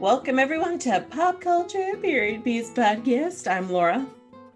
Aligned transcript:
Welcome 0.00 0.40
everyone 0.40 0.80
to 0.80 1.06
Pop 1.08 1.40
Culture 1.40 1.92
Period 2.02 2.42
Piece 2.42 2.70
Podcast. 2.70 3.50
I'm 3.50 3.70
Laura. 3.70 4.04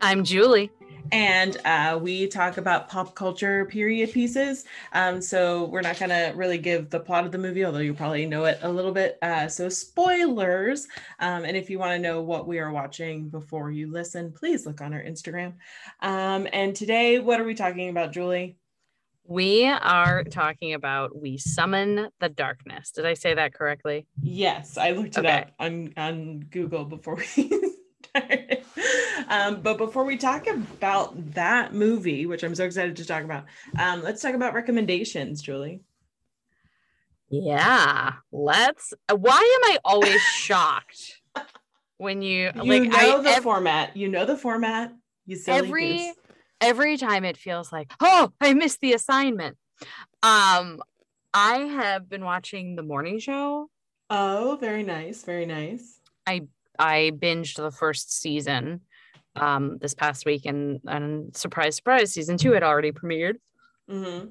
I'm 0.00 0.24
Julie. 0.24 0.70
And 1.12 1.56
uh, 1.64 1.98
we 2.02 2.26
talk 2.26 2.58
about 2.58 2.88
pop 2.88 3.14
culture 3.14 3.64
period 3.64 4.12
pieces. 4.12 4.64
Um, 4.92 5.22
so 5.22 5.66
we're 5.66 5.80
not 5.80 5.98
going 5.98 6.10
to 6.10 6.32
really 6.36 6.58
give 6.58 6.90
the 6.90 7.00
plot 7.00 7.24
of 7.24 7.32
the 7.32 7.38
movie, 7.38 7.64
although 7.64 7.78
you 7.78 7.94
probably 7.94 8.26
know 8.26 8.44
it 8.44 8.58
a 8.62 8.68
little 8.68 8.92
bit. 8.92 9.16
Uh, 9.22 9.48
so 9.48 9.68
spoilers. 9.68 10.86
Um, 11.20 11.44
and 11.44 11.56
if 11.56 11.70
you 11.70 11.78
want 11.78 11.92
to 11.92 11.98
know 11.98 12.20
what 12.20 12.46
we 12.46 12.58
are 12.58 12.72
watching 12.72 13.30
before 13.30 13.70
you 13.70 13.90
listen, 13.90 14.32
please 14.32 14.66
look 14.66 14.80
on 14.80 14.92
our 14.92 15.02
Instagram. 15.02 15.54
Um, 16.00 16.46
and 16.52 16.74
today, 16.76 17.20
what 17.20 17.40
are 17.40 17.44
we 17.44 17.54
talking 17.54 17.88
about, 17.88 18.12
Julie? 18.12 18.57
We 19.28 19.66
are 19.66 20.24
talking 20.24 20.72
about 20.72 21.14
We 21.14 21.36
Summon 21.36 22.08
the 22.18 22.30
Darkness. 22.30 22.92
Did 22.92 23.04
I 23.04 23.12
say 23.12 23.34
that 23.34 23.52
correctly? 23.52 24.06
Yes, 24.22 24.78
I 24.78 24.92
looked 24.92 25.18
it 25.18 25.26
okay. 25.26 25.28
up 25.28 25.50
on, 25.58 25.92
on 25.98 26.38
Google 26.50 26.86
before 26.86 27.16
we 27.16 27.24
started. 28.08 28.64
Um, 29.28 29.60
but 29.60 29.76
before 29.76 30.04
we 30.04 30.16
talk 30.16 30.46
about 30.46 31.34
that 31.34 31.74
movie, 31.74 32.24
which 32.24 32.42
I'm 32.42 32.54
so 32.54 32.64
excited 32.64 32.96
to 32.96 33.04
talk 33.04 33.22
about, 33.22 33.44
um, 33.78 34.02
let's 34.02 34.22
talk 34.22 34.34
about 34.34 34.54
recommendations, 34.54 35.42
Julie. 35.42 35.82
Yeah, 37.28 38.14
let's. 38.32 38.94
Why 39.14 39.60
am 39.62 39.72
I 39.74 39.78
always 39.84 40.22
shocked 40.22 41.20
when 41.98 42.22
you, 42.22 42.50
you 42.54 42.62
like 42.62 42.84
know 42.84 43.18
I, 43.18 43.22
the 43.22 43.30
ev- 43.32 43.42
format? 43.42 43.94
You 43.94 44.08
know 44.08 44.24
the 44.24 44.38
format. 44.38 44.94
You 45.26 45.36
silly 45.36 45.58
every 45.58 45.96
goose 45.98 46.16
every 46.60 46.96
time 46.96 47.24
it 47.24 47.36
feels 47.36 47.72
like, 47.72 47.92
oh, 48.00 48.32
I 48.40 48.54
missed 48.54 48.80
the 48.80 48.92
assignment. 48.92 49.56
Um, 50.22 50.80
I 51.32 51.58
have 51.58 52.08
been 52.08 52.24
watching 52.24 52.76
the 52.76 52.82
morning 52.82 53.18
show. 53.18 53.68
Oh, 54.10 54.56
very 54.60 54.82
nice, 54.82 55.22
very 55.22 55.46
nice. 55.46 56.00
I 56.26 56.42
I 56.78 57.12
binged 57.14 57.56
the 57.56 57.70
first 57.70 58.20
season 58.20 58.82
um 59.36 59.78
this 59.80 59.94
past 59.94 60.24
week 60.26 60.46
and 60.46 60.80
and 60.86 61.36
surprise 61.36 61.76
surprise 61.76 62.12
season 62.12 62.38
2 62.38 62.52
had 62.52 62.62
already 62.62 62.92
premiered. 62.92 63.34
Mm-hmm. 63.90 64.28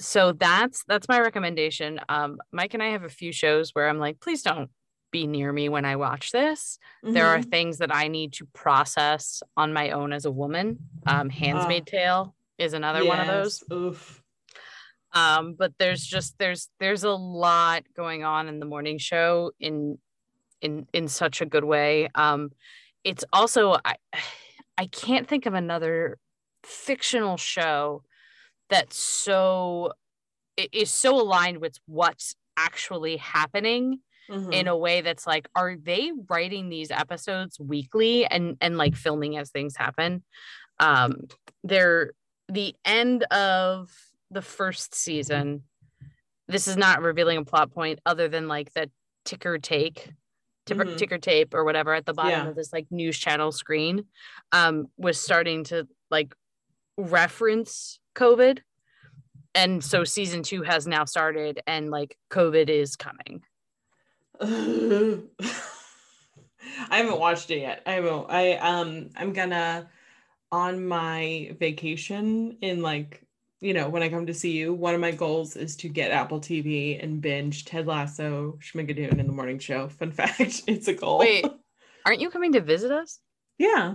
So 0.00 0.32
that's 0.32 0.84
that's 0.86 1.08
my 1.08 1.20
recommendation. 1.20 2.00
Um 2.08 2.38
Mike 2.52 2.74
and 2.74 2.82
I 2.82 2.88
have 2.88 3.04
a 3.04 3.08
few 3.08 3.32
shows 3.32 3.70
where 3.74 3.88
I'm 3.88 3.98
like 3.98 4.20
please 4.20 4.42
don't 4.42 4.70
be 5.14 5.28
near 5.28 5.52
me 5.52 5.68
when 5.68 5.84
I 5.84 5.94
watch 5.94 6.32
this. 6.32 6.76
Mm-hmm. 7.04 7.14
There 7.14 7.28
are 7.28 7.38
mm-hmm. 7.38 7.48
things 7.48 7.78
that 7.78 7.94
I 7.94 8.08
need 8.08 8.32
to 8.32 8.46
process 8.46 9.44
on 9.56 9.72
my 9.72 9.90
own 9.90 10.12
as 10.12 10.24
a 10.24 10.30
woman. 10.30 10.80
Um, 11.06 11.30
Handmaid's 11.30 11.86
uh, 11.86 11.96
Tale 11.96 12.34
is 12.58 12.72
another 12.72 12.98
yes. 12.98 13.08
one 13.08 13.20
of 13.20 13.28
those. 13.28 13.62
Oof. 13.72 14.20
Um, 15.12 15.54
but 15.56 15.72
there's 15.78 16.04
just 16.04 16.34
there's 16.38 16.68
there's 16.80 17.04
a 17.04 17.12
lot 17.12 17.84
going 17.96 18.24
on 18.24 18.48
in 18.48 18.58
the 18.58 18.66
morning 18.66 18.98
show 18.98 19.52
in 19.60 19.98
in 20.60 20.88
in 20.92 21.06
such 21.06 21.40
a 21.40 21.46
good 21.46 21.62
way. 21.62 22.08
Um, 22.16 22.50
it's 23.04 23.24
also 23.32 23.76
I 23.84 23.94
I 24.76 24.86
can't 24.86 25.28
think 25.28 25.46
of 25.46 25.54
another 25.54 26.18
fictional 26.64 27.36
show 27.36 28.02
that's 28.68 28.98
so 28.98 29.92
is 30.72 30.90
so 30.90 31.20
aligned 31.20 31.58
with 31.58 31.78
what's 31.86 32.34
actually 32.56 33.18
happening 33.18 34.00
mm-hmm. 34.30 34.52
in 34.52 34.68
a 34.68 34.76
way 34.76 35.00
that's 35.00 35.26
like 35.26 35.48
are 35.54 35.76
they 35.76 36.12
writing 36.28 36.68
these 36.68 36.90
episodes 36.90 37.58
weekly 37.58 38.26
and 38.26 38.56
and 38.60 38.78
like 38.78 38.94
filming 38.94 39.36
as 39.36 39.50
things 39.50 39.76
happen 39.76 40.22
um 40.80 41.16
they're 41.62 42.12
the 42.48 42.74
end 42.84 43.22
of 43.24 43.90
the 44.30 44.42
first 44.42 44.94
season 44.94 45.62
this 46.48 46.68
is 46.68 46.76
not 46.76 47.02
revealing 47.02 47.38
a 47.38 47.44
plot 47.44 47.72
point 47.72 48.00
other 48.04 48.28
than 48.28 48.48
like 48.48 48.72
the 48.74 48.90
ticker 49.24 49.58
take 49.58 50.12
ticker, 50.66 50.84
mm-hmm. 50.84 50.96
ticker 50.96 51.18
tape 51.18 51.54
or 51.54 51.64
whatever 51.64 51.94
at 51.94 52.06
the 52.06 52.14
bottom 52.14 52.30
yeah. 52.30 52.48
of 52.48 52.56
this 52.56 52.72
like 52.72 52.86
news 52.90 53.18
channel 53.18 53.52
screen 53.52 54.04
um 54.52 54.86
was 54.96 55.20
starting 55.20 55.64
to 55.64 55.86
like 56.10 56.34
reference 56.96 57.98
covid 58.14 58.60
and 59.54 59.84
so 59.84 60.04
season 60.04 60.42
two 60.42 60.62
has 60.62 60.86
now 60.86 61.04
started 61.04 61.60
and 61.66 61.90
like 61.90 62.16
covid 62.30 62.68
is 62.68 62.96
coming 62.96 63.42
I 66.90 66.98
haven't 66.98 67.20
watched 67.20 67.50
it 67.50 67.60
yet. 67.60 67.82
I 67.86 67.92
haven't. 67.92 68.26
I 68.30 68.54
um. 68.54 69.10
I'm 69.16 69.32
gonna 69.32 69.88
on 70.50 70.86
my 70.86 71.54
vacation 71.58 72.58
in 72.60 72.82
like 72.82 73.22
you 73.60 73.74
know 73.74 73.88
when 73.88 74.02
I 74.02 74.08
come 74.08 74.26
to 74.26 74.34
see 74.34 74.52
you. 74.52 74.72
One 74.72 74.94
of 74.94 75.00
my 75.00 75.12
goals 75.12 75.56
is 75.56 75.76
to 75.76 75.88
get 75.88 76.10
Apple 76.10 76.40
TV 76.40 77.02
and 77.02 77.20
binge 77.20 77.64
Ted 77.64 77.86
Lasso, 77.86 78.58
Schmigadoon 78.60 79.18
in 79.18 79.26
the 79.26 79.32
morning 79.32 79.58
show. 79.58 79.88
Fun 80.00 80.12
fact: 80.12 80.62
it's 80.66 80.88
a 80.88 80.94
goal. 80.94 81.18
Wait, 81.18 81.46
aren't 82.06 82.20
you 82.20 82.30
coming 82.30 82.52
to 82.52 82.60
visit 82.60 82.90
us? 82.90 83.20
Yeah. 83.58 83.94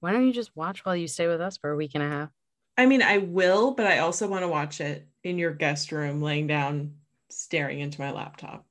Why 0.00 0.12
don't 0.12 0.26
you 0.26 0.32
just 0.32 0.54
watch 0.54 0.84
while 0.84 0.96
you 0.96 1.08
stay 1.08 1.26
with 1.26 1.40
us 1.40 1.56
for 1.56 1.70
a 1.70 1.76
week 1.76 1.92
and 1.94 2.04
a 2.04 2.08
half? 2.08 2.30
I 2.76 2.86
mean, 2.86 3.02
I 3.02 3.18
will, 3.18 3.72
but 3.72 3.86
I 3.86 3.98
also 3.98 4.28
want 4.28 4.44
to 4.44 4.48
watch 4.48 4.80
it 4.80 5.08
in 5.24 5.36
your 5.36 5.52
guest 5.52 5.90
room, 5.90 6.22
laying 6.22 6.46
down, 6.46 6.94
staring 7.28 7.80
into 7.80 8.00
my 8.00 8.12
laptop. 8.12 8.67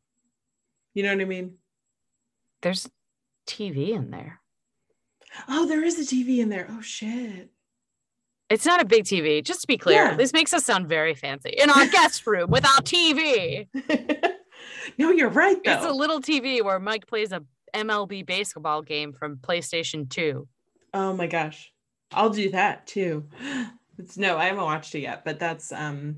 You 0.98 1.04
know 1.04 1.14
what 1.14 1.22
I 1.22 1.26
mean? 1.26 1.54
There's 2.64 2.90
TV 3.46 3.90
in 3.90 4.10
there. 4.10 4.42
Oh, 5.48 5.68
there 5.68 5.84
is 5.84 6.00
a 6.00 6.16
TV 6.16 6.40
in 6.40 6.50
there. 6.50 6.66
Oh 6.72 6.82
shit. 6.82 7.52
It's 8.50 8.66
not 8.66 8.82
a 8.82 8.86
big 8.86 9.04
TV, 9.04 9.46
just 9.46 9.62
to 9.62 9.68
be 9.68 9.78
clear. 9.78 10.06
Yeah. 10.06 10.16
This 10.16 10.34
makes 10.34 10.56
us 10.56 10.66
sound 10.66 10.90
very 10.90 11.14
fancy. 11.14 11.54
In 11.56 11.70
our 11.70 11.86
guest 11.86 12.26
room 12.26 12.50
without 12.50 12.84
TV. 12.84 13.68
no, 14.98 15.12
you're 15.12 15.30
right 15.30 15.64
though. 15.64 15.74
It's 15.74 15.86
a 15.86 15.92
little 15.92 16.20
TV 16.20 16.64
where 16.64 16.80
Mike 16.80 17.06
plays 17.06 17.32
a 17.32 17.44
MLB 17.76 18.26
basketball 18.26 18.82
game 18.82 19.14
from 19.14 19.38
PlayStation 19.38 20.10
2. 20.10 20.48
Oh 20.96 21.14
my 21.14 21.28
gosh. 21.28 21.72
I'll 22.12 22.32
do 22.32 22.50
that 22.50 22.88
too. 22.88 23.26
It's 24.00 24.16
no, 24.16 24.38
I 24.38 24.46
haven't 24.46 24.64
watched 24.64 24.94
it 24.94 25.00
yet, 25.00 25.26
but 25.26 25.40
that's 25.40 25.72
um 25.72 26.16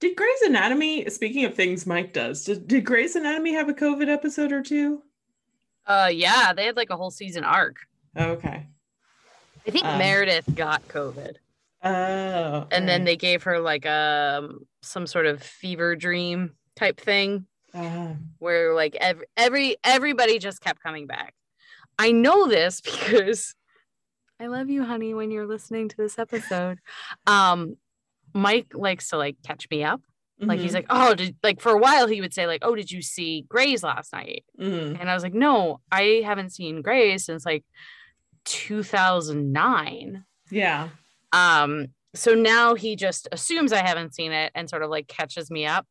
did 0.00 0.16
Grey's 0.16 0.42
Anatomy, 0.42 1.08
speaking 1.10 1.44
of 1.44 1.54
things 1.54 1.86
Mike 1.86 2.12
does, 2.12 2.44
did, 2.44 2.68
did 2.68 2.84
Grey's 2.84 3.16
Anatomy 3.16 3.54
have 3.54 3.68
a 3.68 3.74
COVID 3.74 4.08
episode 4.08 4.52
or 4.52 4.62
two? 4.62 5.02
Uh 5.86 6.10
yeah, 6.12 6.52
they 6.52 6.66
had 6.66 6.76
like 6.76 6.90
a 6.90 6.96
whole 6.96 7.10
season 7.10 7.44
arc. 7.44 7.76
Oh, 8.16 8.30
okay. 8.32 8.66
I 9.66 9.70
think 9.70 9.84
um, 9.84 9.98
Meredith 9.98 10.54
got 10.54 10.86
COVID. 10.88 11.36
Oh. 11.82 12.66
And 12.70 12.88
then 12.88 13.04
they 13.04 13.16
gave 13.16 13.44
her 13.44 13.60
like 13.60 13.84
a 13.84 14.40
um, 14.42 14.66
some 14.82 15.06
sort 15.06 15.26
of 15.26 15.42
fever 15.42 15.94
dream 15.94 16.54
type 16.74 17.00
thing. 17.00 17.46
Uh, 17.74 18.14
where 18.38 18.72
like 18.74 18.96
every, 18.96 19.26
every 19.36 19.76
everybody 19.84 20.38
just 20.38 20.60
kept 20.60 20.82
coming 20.82 21.06
back. 21.06 21.34
I 21.98 22.12
know 22.12 22.48
this 22.48 22.80
because 22.80 23.54
I 24.40 24.46
love 24.46 24.70
you, 24.70 24.84
honey, 24.84 25.14
when 25.14 25.30
you're 25.30 25.46
listening 25.46 25.88
to 25.88 25.96
this 25.96 26.18
episode. 26.18 26.78
Um, 27.26 27.76
Mike 28.34 28.72
likes 28.74 29.10
to 29.10 29.16
like 29.16 29.36
catch 29.44 29.68
me 29.70 29.84
up. 29.84 30.00
Mm-hmm. 30.40 30.48
Like 30.48 30.60
he's 30.60 30.72
mm-hmm. 30.72 30.76
like, 30.76 30.86
oh, 30.90 31.14
did, 31.14 31.36
like 31.42 31.60
for 31.60 31.72
a 31.72 31.78
while 31.78 32.06
he 32.06 32.20
would 32.20 32.32
say 32.32 32.46
like, 32.46 32.62
oh, 32.64 32.74
did 32.74 32.90
you 32.90 33.02
see 33.02 33.44
Grey's 33.48 33.82
last 33.82 34.12
night? 34.12 34.44
Mm-hmm. 34.60 35.00
And 35.00 35.10
I 35.10 35.14
was 35.14 35.22
like, 35.22 35.34
no, 35.34 35.80
I 35.90 36.22
haven't 36.24 36.50
seen 36.50 36.82
Grey's 36.82 37.24
since 37.24 37.44
like 37.44 37.64
2009. 38.44 40.24
Yeah. 40.50 40.88
Um. 41.32 41.88
So 42.14 42.34
now 42.34 42.74
he 42.74 42.96
just 42.96 43.28
assumes 43.32 43.72
I 43.72 43.84
haven't 43.84 44.14
seen 44.14 44.32
it 44.32 44.50
and 44.54 44.68
sort 44.68 44.82
of 44.82 44.90
like 44.90 45.08
catches 45.08 45.50
me 45.50 45.66
up. 45.66 45.86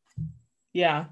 Yeah. 0.74 1.06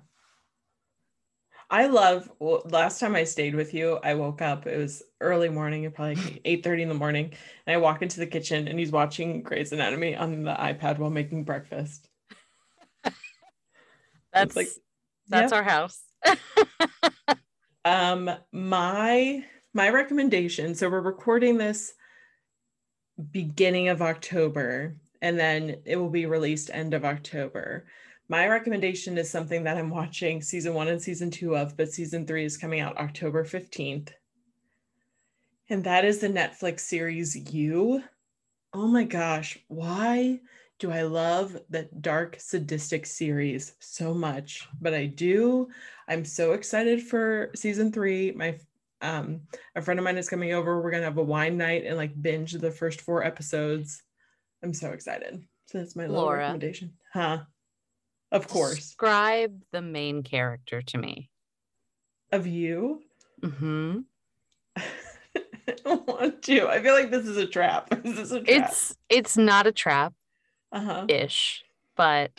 I 1.69 1.87
love 1.87 2.31
well, 2.39 2.61
last 2.65 2.99
time 2.99 3.15
I 3.15 3.23
stayed 3.23 3.55
with 3.55 3.73
you, 3.73 3.99
I 4.03 4.13
woke 4.13 4.41
up, 4.41 4.67
it 4.67 4.77
was 4.77 5.03
early 5.21 5.49
morning, 5.49 5.89
probably 5.91 6.15
like 6.15 6.41
8 6.45 6.63
30 6.63 6.83
in 6.83 6.89
the 6.89 6.95
morning. 6.95 7.33
And 7.65 7.75
I 7.75 7.77
walk 7.77 8.01
into 8.01 8.19
the 8.19 8.27
kitchen 8.27 8.67
and 8.67 8.79
he's 8.79 8.91
watching 8.91 9.41
Grey's 9.41 9.71
Anatomy 9.71 10.15
on 10.15 10.43
the 10.43 10.53
iPad 10.53 10.99
while 10.99 11.09
making 11.09 11.43
breakfast. 11.43 12.07
that's 14.33 14.55
like 14.55 14.69
that's 15.27 15.51
yeah. 15.51 15.57
our 15.57 15.63
house. 15.63 16.01
um 17.85 18.29
my 18.51 19.43
my 19.73 19.89
recommendation, 19.89 20.75
so 20.75 20.89
we're 20.89 21.01
recording 21.01 21.57
this 21.57 21.93
beginning 23.31 23.87
of 23.87 24.01
October 24.01 24.97
and 25.21 25.39
then 25.39 25.77
it 25.85 25.95
will 25.95 26.09
be 26.09 26.25
released 26.25 26.69
end 26.73 26.93
of 26.93 27.05
October 27.05 27.85
my 28.27 28.47
recommendation 28.47 29.17
is 29.17 29.29
something 29.29 29.63
that 29.63 29.77
I'm 29.77 29.89
watching 29.89 30.41
season 30.41 30.73
one 30.73 30.87
and 30.87 31.01
season 31.01 31.29
two 31.29 31.55
of, 31.55 31.77
but 31.77 31.91
season 31.91 32.25
three 32.25 32.45
is 32.45 32.57
coming 32.57 32.79
out 32.79 32.97
October 32.97 33.43
15th. 33.43 34.09
And 35.69 35.83
that 35.83 36.05
is 36.05 36.19
the 36.19 36.27
Netflix 36.27 36.81
series 36.81 37.35
You. 37.53 38.03
Oh 38.73 38.87
my 38.87 39.03
gosh, 39.03 39.57
why 39.67 40.41
do 40.79 40.91
I 40.91 41.03
love 41.03 41.57
that 41.69 42.01
dark 42.01 42.37
sadistic 42.39 43.05
series 43.05 43.73
so 43.79 44.13
much? 44.13 44.67
But 44.81 44.93
I 44.93 45.05
do. 45.05 45.69
I'm 46.07 46.25
so 46.25 46.53
excited 46.53 47.01
for 47.01 47.51
season 47.55 47.91
three. 47.91 48.31
My 48.31 48.59
um 49.01 49.41
a 49.75 49.81
friend 49.81 49.99
of 49.99 50.03
mine 50.03 50.17
is 50.17 50.29
coming 50.29 50.53
over. 50.53 50.81
We're 50.81 50.91
gonna 50.91 51.03
have 51.03 51.17
a 51.17 51.23
wine 51.23 51.57
night 51.57 51.85
and 51.85 51.95
like 51.95 52.21
binge 52.21 52.53
the 52.53 52.71
first 52.71 53.01
four 53.01 53.23
episodes. 53.23 54.03
I'm 54.63 54.73
so 54.73 54.91
excited. 54.91 55.43
So 55.67 55.77
that's 55.77 55.95
my 55.95 56.07
Laura. 56.07 56.39
recommendation. 56.39 56.93
Huh? 57.13 57.43
Of 58.31 58.47
course. 58.47 58.75
Describe 58.75 59.61
the 59.71 59.81
main 59.81 60.23
character 60.23 60.81
to 60.81 60.97
me. 60.97 61.29
of 62.31 62.47
you. 62.47 63.01
hmm 63.43 63.99
I 64.75 65.73
don't 65.83 66.07
want 66.07 66.43
to. 66.43 66.67
I 66.67 66.81
feel 66.81 66.93
like 66.93 67.09
this 67.11 67.25
is 67.25 67.37
a 67.37 67.47
trap. 67.47 67.87
Is 68.05 68.15
this 68.15 68.31
a 68.31 68.41
trap? 68.41 68.69
It's 68.69 68.95
it's 69.09 69.35
not 69.37 69.65
a 69.65 69.71
trap 69.71 70.13
uh-huh. 70.71 71.05
ish, 71.09 71.63
but 71.95 72.31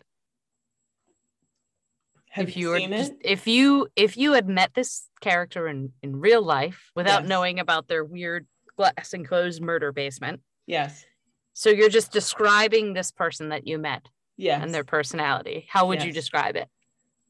Have 2.31 2.49
if 2.49 2.57
you, 2.57 2.69
were 2.69 2.79
just, 2.79 3.13
it? 3.13 3.19
if 3.25 3.47
you 3.49 3.89
if 3.97 4.17
you 4.17 4.35
had 4.35 4.49
met 4.49 4.75
this 4.75 5.09
character 5.21 5.67
in 5.67 5.93
in 6.03 6.21
real 6.21 6.43
life 6.43 6.91
without 6.95 7.23
Yes. 7.23 7.29
knowing 7.29 7.59
about 7.59 7.89
their 7.89 8.05
weird 8.05 8.47
glass 8.77 9.13
enclosed 9.13 9.61
murder 9.63 9.91
basement, 9.93 10.41
Yes. 10.67 11.05
so 11.53 11.71
you're 11.71 11.89
just 11.89 12.13
describing 12.13 12.93
this 12.93 13.11
person 13.11 13.49
that 13.49 13.67
you 13.67 13.79
met 13.79 14.09
Yes. 14.37 14.63
and 14.63 14.75
their 14.75 14.85
personality. 14.85 15.67
How 15.69 15.87
would 15.87 16.03
you 16.03 16.13
describe 16.13 16.57
it? 16.57 16.69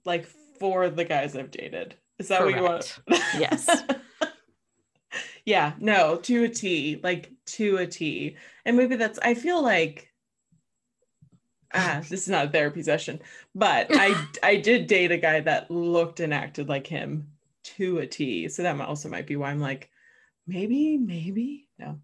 like 0.07 0.27
for 0.59 0.89
the 0.89 1.05
guys 1.05 1.37
I've 1.37 1.51
dated. 1.51 1.97
Is 2.19 2.29
that 2.29 2.43
what 2.43 2.55
you 2.55 2.63
want? 2.63 2.99
Yes. 3.39 3.69
yeah, 5.45 5.75
no, 5.79 6.17
to 6.17 6.45
a 6.45 6.49
T, 6.49 7.01
like 7.03 7.31
to 7.47 7.77
a 7.79 7.87
T. 7.87 8.37
And 8.65 8.77
maybe 8.77 8.97
that's 8.97 9.19
I 9.19 9.35
feel 9.35 9.63
like 9.63 10.13
ah, 11.75 11.99
this 12.09 12.23
is 12.23 12.29
not 12.29 12.47
a 12.47 12.51
therapy 12.51 12.83
session, 12.83 13.21
but 13.55 13.89
I 13.91 14.27
I 14.43 14.57
did 14.57 14.87
date 14.87 15.13
a 15.13 15.19
guy 15.19 15.41
that 15.41 15.71
looked 15.71 16.21
and 16.21 16.33
acted 16.33 16.69
like 16.69 16.87
him 16.87 17.29
to 17.65 17.99
a 17.99 18.07
T. 18.07 18.49
So 18.49 18.63
that 18.63 18.81
also 18.81 19.09
might 19.09 19.27
be 19.27 19.37
why 19.37 19.51
I'm 19.51 19.61
like, 19.61 19.91
maybe, 20.47 20.97
maybe, 20.97 21.69
no. 21.79 21.99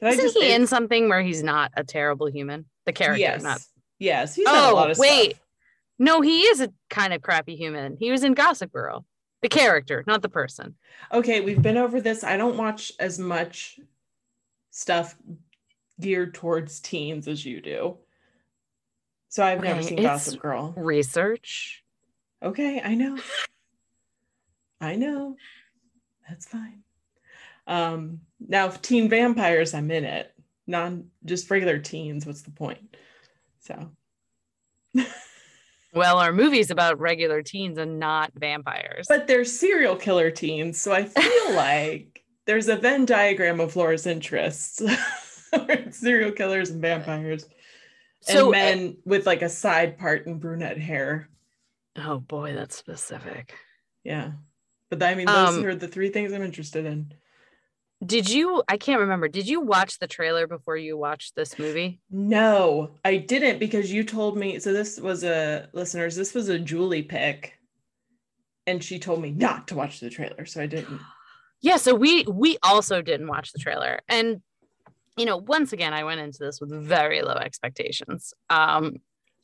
But 0.00 0.14
Isn't 0.14 0.42
he 0.42 0.50
it- 0.50 0.60
in 0.60 0.66
something 0.66 1.08
where 1.08 1.22
he's 1.22 1.42
not 1.42 1.72
a 1.76 1.84
terrible 1.84 2.26
human? 2.26 2.66
The 2.84 2.92
character, 2.92 3.20
yes, 3.20 3.42
not 3.42 3.60
yes, 3.98 4.34
he's 4.34 4.44
done 4.44 4.54
a 4.64 4.68
Oh, 4.70 4.74
lot 4.74 4.90
of 4.90 4.98
wait. 4.98 5.30
stuff. 5.32 5.42
no, 5.98 6.20
he 6.20 6.42
is 6.42 6.60
a 6.60 6.72
kind 6.90 7.12
of 7.12 7.22
crappy 7.22 7.56
human. 7.56 7.96
He 7.98 8.10
was 8.10 8.24
in 8.24 8.34
Gossip 8.34 8.72
Girl. 8.72 9.04
The 9.42 9.48
character, 9.50 10.02
not 10.06 10.22
the 10.22 10.28
person. 10.30 10.74
Okay, 11.12 11.40
we've 11.40 11.60
been 11.62 11.76
over 11.76 12.00
this. 12.00 12.24
I 12.24 12.36
don't 12.36 12.56
watch 12.56 12.90
as 12.98 13.18
much 13.18 13.78
stuff 14.70 15.14
geared 16.00 16.34
towards 16.34 16.80
teens 16.80 17.28
as 17.28 17.44
you 17.44 17.60
do. 17.60 17.98
So 19.28 19.44
I've 19.44 19.62
never 19.62 19.82
seen 19.82 20.02
Gossip 20.02 20.40
Girl. 20.40 20.72
Research. 20.76 21.84
Okay, 22.42 22.80
I 22.82 22.94
know. 22.94 23.18
I 24.80 24.96
know. 24.96 25.36
That's 26.28 26.46
fine. 26.46 26.82
Um 27.66 28.20
now 28.40 28.66
if 28.66 28.80
teen 28.82 29.08
vampires, 29.08 29.74
I'm 29.74 29.90
in 29.90 30.04
it. 30.04 30.32
Non 30.66 31.10
just 31.24 31.50
regular 31.50 31.78
teens, 31.78 32.24
what's 32.26 32.42
the 32.42 32.50
point? 32.50 32.96
So 33.66 33.90
Well, 35.92 36.18
our 36.18 36.32
movie's 36.32 36.70
about 36.70 37.00
regular 37.00 37.42
teens 37.42 37.78
and 37.78 37.98
not 37.98 38.30
vampires. 38.34 39.06
but 39.08 39.26
they're 39.26 39.44
serial 39.44 39.96
killer 39.96 40.30
teens, 40.30 40.78
so 40.80 40.92
I 40.92 41.04
feel 41.04 41.54
like 41.54 42.22
there's 42.44 42.68
a 42.68 42.76
Venn 42.76 43.06
diagram 43.06 43.60
of 43.60 43.74
Laura's 43.76 44.06
interests. 44.06 44.82
serial 45.90 46.32
killers 46.32 46.68
and 46.70 46.82
vampires. 46.82 47.46
so, 48.20 48.52
and 48.52 48.80
men 48.82 48.96
with 49.06 49.26
like 49.26 49.40
a 49.42 49.48
side 49.48 49.96
part 49.98 50.26
and 50.26 50.38
brunette 50.38 50.78
hair. 50.78 51.30
oh 51.96 52.18
boy, 52.18 52.54
that's 52.54 52.76
specific. 52.76 53.54
Yeah. 54.04 54.32
But 54.90 55.02
I 55.02 55.14
mean, 55.14 55.26
those 55.26 55.56
Um, 55.56 55.64
are 55.64 55.74
the 55.74 55.88
three 55.88 56.10
things 56.10 56.32
I'm 56.32 56.42
interested 56.42 56.84
in. 56.84 57.12
Did 58.04 58.28
you? 58.28 58.62
I 58.68 58.76
can't 58.76 59.00
remember. 59.00 59.26
Did 59.28 59.48
you 59.48 59.60
watch 59.60 59.98
the 59.98 60.06
trailer 60.06 60.46
before 60.46 60.76
you 60.76 60.96
watched 60.98 61.34
this 61.34 61.58
movie? 61.58 61.98
No, 62.10 62.90
I 63.04 63.16
didn't 63.16 63.58
because 63.58 63.90
you 63.92 64.04
told 64.04 64.36
me. 64.36 64.58
So 64.58 64.72
this 64.72 65.00
was 65.00 65.24
a 65.24 65.68
listeners, 65.72 66.14
this 66.14 66.34
was 66.34 66.48
a 66.48 66.58
Julie 66.58 67.02
pick. 67.02 67.54
And 68.66 68.82
she 68.82 68.98
told 68.98 69.22
me 69.22 69.30
not 69.30 69.68
to 69.68 69.76
watch 69.76 70.00
the 70.00 70.10
trailer. 70.10 70.44
So 70.46 70.62
I 70.62 70.66
didn't. 70.66 71.00
Yeah. 71.62 71.78
So 71.78 71.94
we 71.94 72.24
we 72.24 72.58
also 72.62 73.00
didn't 73.00 73.28
watch 73.28 73.50
the 73.52 73.58
trailer, 73.58 74.00
and 74.10 74.42
you 75.16 75.24
know, 75.24 75.38
once 75.38 75.72
again, 75.72 75.94
I 75.94 76.04
went 76.04 76.20
into 76.20 76.38
this 76.38 76.60
with 76.60 76.70
very 76.70 77.22
low 77.22 77.32
expectations. 77.32 78.34
Um, 78.50 78.96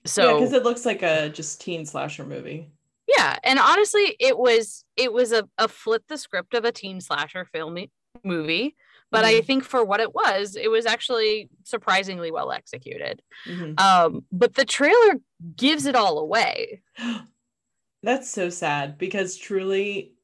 So 0.05 0.39
because 0.39 0.53
it 0.53 0.63
looks 0.63 0.85
like 0.85 1.03
a 1.03 1.31
just 1.31 1.63
teen 1.63 1.87
slasher 1.87 2.25
movie. 2.25 2.71
yeah 3.09 3.39
and 3.43 3.59
honestly 3.59 4.15
it 4.21 4.37
was 4.39 4.85
it 4.97 5.13
was 5.13 5.33
a, 5.33 5.49
a 5.57 5.69
flip 5.69 6.05
the 6.09 6.19
script 6.19 6.53
of 6.55 6.65
a 6.67 6.71
teen 6.71 7.01
slasher 7.01 7.47
film 7.47 7.79
movie 8.25 8.77
but 9.11 9.25
i 9.25 9.41
Mhm. 9.41 9.43
think 9.43 9.65
for 9.65 9.85
what 9.85 10.01
it 10.01 10.15
was 10.15 10.57
it 10.57 10.71
was 10.71 10.87
actually 10.87 11.49
surprisingly 11.65 12.31
well 12.31 12.53
executed 12.53 13.23
Mhm. 13.47 13.83
um 13.83 14.25
but 14.33 14.55
the 14.55 14.65
trailer 14.65 15.15
gives 15.57 15.87
it 15.87 15.97
all 15.97 16.19
away 16.19 16.83
That's 18.03 18.31
so 18.31 18.51
sad 18.51 18.99
because 18.99 19.37
truly, 19.37 20.15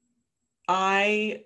I. 0.69 1.44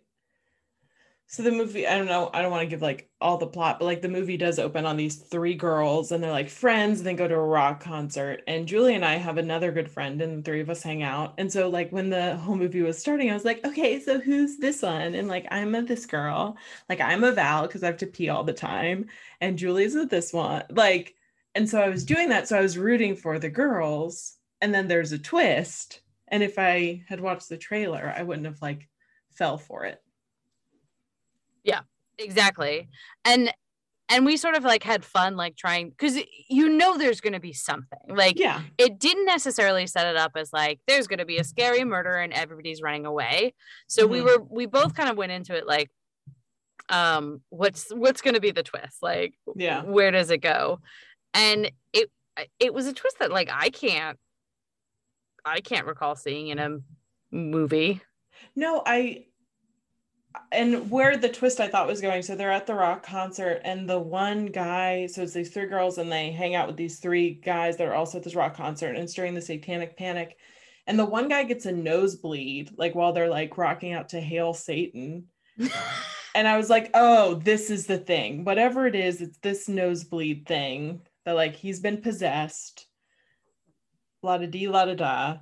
So 1.33 1.43
the 1.43 1.51
movie, 1.51 1.87
I 1.87 1.97
don't 1.97 2.09
know, 2.09 2.29
I 2.35 2.43
don't 2.43 2.51
want 2.51 2.61
to 2.61 2.69
give 2.69 2.83
like 2.83 3.09
all 3.19 3.39
the 3.39 3.47
plot, 3.47 3.79
but 3.79 3.87
like 3.87 4.03
the 4.03 4.09
movie 4.11 4.37
does 4.37 4.59
open 4.59 4.85
on 4.85 4.99
these 4.99 5.17
three 5.17 5.55
girls 5.55 6.13
and 6.13 6.23
they're 6.23 6.31
like 6.31 6.51
friends 6.51 7.01
and 7.01 7.07
they 7.07 7.15
go 7.15 7.27
to 7.27 7.35
a 7.35 7.41
rock 7.41 7.83
concert. 7.83 8.43
And 8.47 8.69
Julie 8.69 8.97
and 8.97 9.05
I 9.05 9.15
have 9.15 9.39
another 9.39 9.73
good 9.73 9.91
friend 9.91 10.21
and 10.21 10.39
the 10.39 10.43
three 10.43 10.61
of 10.61 10.69
us 10.69 10.83
hang 10.83 11.03
out. 11.03 11.33
And 11.39 11.51
so 11.51 11.71
like 11.71 11.91
when 11.91 12.11
the 12.11 12.37
whole 12.37 12.55
movie 12.55 12.83
was 12.83 12.99
starting, 12.99 13.31
I 13.31 13.33
was 13.33 13.47
like, 13.47 13.65
okay, 13.65 13.99
so 13.99 14.21
who's 14.21 14.59
this 14.59 14.83
one? 14.83 15.15
And 15.15 15.27
like 15.27 15.47
I'm 15.51 15.75
a 15.75 15.81
this 15.81 16.05
girl, 16.05 16.59
like 16.91 17.01
I'm 17.01 17.25
a 17.25 17.33
Val 17.33 17.63
because 17.63 17.83
I 17.83 17.87
have 17.87 17.97
to 17.99 18.07
pee 18.07 18.29
all 18.29 18.45
the 18.45 18.53
time. 18.53 19.07
And 19.41 19.57
Julie's 19.57 19.95
with 19.95 20.11
this 20.11 20.35
one. 20.35 20.65
Like, 20.69 21.15
and 21.55 21.67
so 21.67 21.81
I 21.81 21.89
was 21.89 22.05
doing 22.05 22.29
that. 22.29 22.47
So 22.47 22.59
I 22.59 22.61
was 22.61 22.77
rooting 22.77 23.17
for 23.17 23.39
the 23.39 23.49
girls. 23.49 24.37
And 24.61 24.75
then 24.75 24.87
there's 24.87 25.13
a 25.13 25.19
twist. 25.19 26.03
And 26.29 26.43
if 26.43 26.59
I 26.59 27.05
had 27.09 27.21
watched 27.21 27.49
the 27.49 27.57
trailer, 27.57 28.13
I 28.15 28.23
wouldn't 28.23 28.47
have 28.47 28.61
like 28.61 28.87
fell 29.31 29.57
for 29.57 29.87
it. 29.87 29.99
Exactly 32.19 32.89
and 33.25 33.53
and 34.11 34.27
we 34.27 34.37
sort 34.37 34.55
of 34.55 34.63
like 34.65 34.83
had 34.83 35.03
fun 35.05 35.35
like 35.37 35.57
trying 35.57 35.89
because 35.89 36.19
you 36.51 36.69
know 36.69 36.99
there's 36.99 37.21
going 37.23 37.33
to 37.33 37.41
be 37.41 37.55
something 37.55 37.99
like 38.09 38.39
Yeah. 38.39 38.61
it 38.77 38.99
didn't 38.99 39.25
necessarily 39.25 39.87
set 39.87 40.07
it 40.07 40.17
up 40.17 40.33
as 40.37 40.53
like 40.53 40.79
there's 40.87 41.07
going 41.07 41.21
to 41.21 41.25
be 41.25 41.39
a 41.39 41.45
scary 41.45 41.85
murder 41.85 42.17
and 42.19 42.33
everybody's 42.35 42.83
running 42.83 43.07
away 43.07 43.55
so 43.89 44.07
we 44.07 44.19
Mhm. 44.19 44.25
were 44.25 44.43
we 44.51 44.67
both 44.67 44.95
kind 44.95 45.09
of 45.09 45.17
went 45.17 45.33
into 45.33 45.57
it 45.57 45.67
like 45.67 45.91
um 46.91 47.41
what's 47.49 47.91
what's 47.95 48.21
going 48.21 48.35
to 48.35 48.41
be 48.41 48.51
the 48.51 48.63
twist 48.63 48.99
like 49.03 49.35
Yeah. 49.57 49.83
where 49.83 50.11
does 50.11 50.31
it 50.31 50.39
go 50.39 50.81
and 51.33 51.73
it 51.95 52.11
it 52.61 52.75
was 52.75 52.87
a 52.87 52.93
twist 52.93 53.19
that 53.21 53.33
like 53.33 53.49
i 53.51 53.71
can't 53.71 54.19
i 55.45 55.61
can't 55.61 55.87
recall 55.87 56.15
seeing 56.15 56.49
in 56.49 56.59
a 56.59 56.79
movie 57.31 58.03
No, 58.55 58.83
I 58.85 59.27
and 60.51 60.91
where 60.91 61.17
the 61.17 61.29
twist 61.29 61.61
I 61.61 61.69
thought 61.69 61.87
was 61.87 62.01
going. 62.01 62.23
So 62.23 62.35
they're 62.35 62.51
at 62.51 62.67
the 62.67 62.75
rock 62.75 63.05
concert, 63.05 63.61
and 63.65 63.89
the 63.89 63.99
one 63.99 64.47
guy, 64.47 65.07
so 65.07 65.23
it's 65.23 65.33
these 65.33 65.51
three 65.51 65.67
girls, 65.67 65.99
and 65.99 66.11
they 66.11 66.31
hang 66.31 66.55
out 66.55 66.67
with 66.67 66.77
these 66.77 66.99
three 66.99 67.35
guys 67.35 67.77
that 67.77 67.89
are 67.89 67.95
also 67.95 68.19
at 68.19 68.25
this 68.25 68.35
rock 68.35 68.57
concert, 68.57 68.95
and 68.95 68.99
it's 68.99 69.15
during 69.15 69.35
the 69.35 69.41
satanic 69.43 69.97
panic. 69.97 70.37
And 70.87 70.99
the 70.99 71.05
one 71.05 71.29
guy 71.29 71.45
gets 71.45 71.67
a 71.67 71.73
nosebleed, 71.73 72.73
like 72.77 72.95
while 72.95 73.13
they're 73.13 73.29
like 73.29 73.57
rocking 73.57 73.93
out 73.93 74.11
to 74.11 74.21
Hail 74.21 74.55
Satan. 74.55 75.25
And 76.35 76.49
I 76.49 76.57
was 76.57 76.71
like, 76.71 76.91
oh, 76.95 77.35
this 77.35 77.71
is 77.71 77.87
the 77.87 77.99
thing. 77.99 78.45
Whatever 78.45 78.87
it 78.87 78.95
is, 78.95 79.21
it's 79.21 79.39
this 79.39 79.69
nosebleed 79.69 80.47
thing 80.47 81.03
that 81.25 81.37
like 81.37 81.55
he's 81.55 81.81
been 81.81 82.01
possessed. 82.01 82.87
La 84.23 84.39
da 84.39 84.47
dee, 84.47 84.69
la 84.69 84.87
da 84.87 84.95
da. 84.95 85.37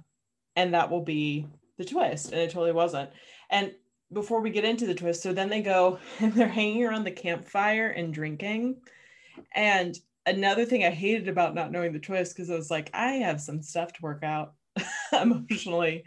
And 0.57 0.75
that 0.75 0.91
will 0.91 1.03
be 1.03 1.47
the 1.79 1.85
twist. 1.85 2.33
And 2.33 2.41
it 2.41 2.51
totally 2.51 2.73
wasn't. 2.73 3.11
And 3.51 3.73
before 4.13 4.41
we 4.41 4.51
get 4.51 4.65
into 4.65 4.87
the 4.87 4.95
twist, 4.95 5.23
so 5.23 5.33
then 5.33 5.49
they 5.49 5.63
go 5.63 5.99
and 6.21 6.33
they're 6.35 6.49
hanging 6.49 6.85
around 6.85 7.05
the 7.05 7.11
campfire 7.11 7.89
and 7.89 8.13
drinking. 8.13 8.81
And 9.55 9.97
another 10.27 10.65
thing 10.65 10.85
I 10.85 10.91
hated 10.91 11.29
about 11.29 11.55
not 11.55 11.73
knowing 11.73 11.93
the 11.93 11.99
twist, 11.99 12.35
because 12.35 12.51
I 12.51 12.55
was 12.57 12.71
like, 12.71 12.91
I 12.93 13.13
have 13.13 13.41
some 13.41 13.63
stuff 13.63 13.93
to 13.95 14.03
work 14.03 14.23
out 14.23 14.55
emotionally, 15.13 16.05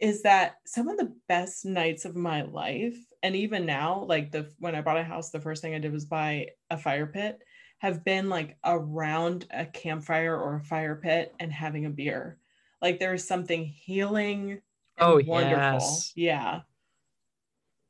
is 0.00 0.22
that 0.22 0.56
some 0.66 0.88
of 0.88 0.98
the 0.98 1.14
best 1.28 1.64
nights 1.64 2.04
of 2.04 2.16
my 2.16 2.42
life, 2.42 2.96
and 3.22 3.34
even 3.34 3.66
now, 3.66 4.04
like 4.04 4.30
the 4.30 4.52
when 4.58 4.74
I 4.74 4.82
bought 4.82 4.98
a 4.98 5.04
house, 5.04 5.30
the 5.30 5.40
first 5.40 5.62
thing 5.62 5.74
I 5.74 5.78
did 5.78 5.92
was 5.92 6.04
buy 6.04 6.48
a 6.70 6.76
fire 6.76 7.06
pit, 7.06 7.40
have 7.78 8.04
been 8.04 8.28
like 8.28 8.56
around 8.64 9.46
a 9.50 9.66
campfire 9.66 10.36
or 10.38 10.56
a 10.56 10.64
fire 10.64 10.96
pit 10.96 11.34
and 11.40 11.52
having 11.52 11.86
a 11.86 11.90
beer. 11.90 12.38
Like 12.80 12.98
there 12.98 13.14
is 13.14 13.26
something 13.26 13.64
healing 13.64 14.60
Oh, 14.98 15.20
wonderful. 15.26 15.78
yes. 15.78 16.12
Yeah. 16.14 16.60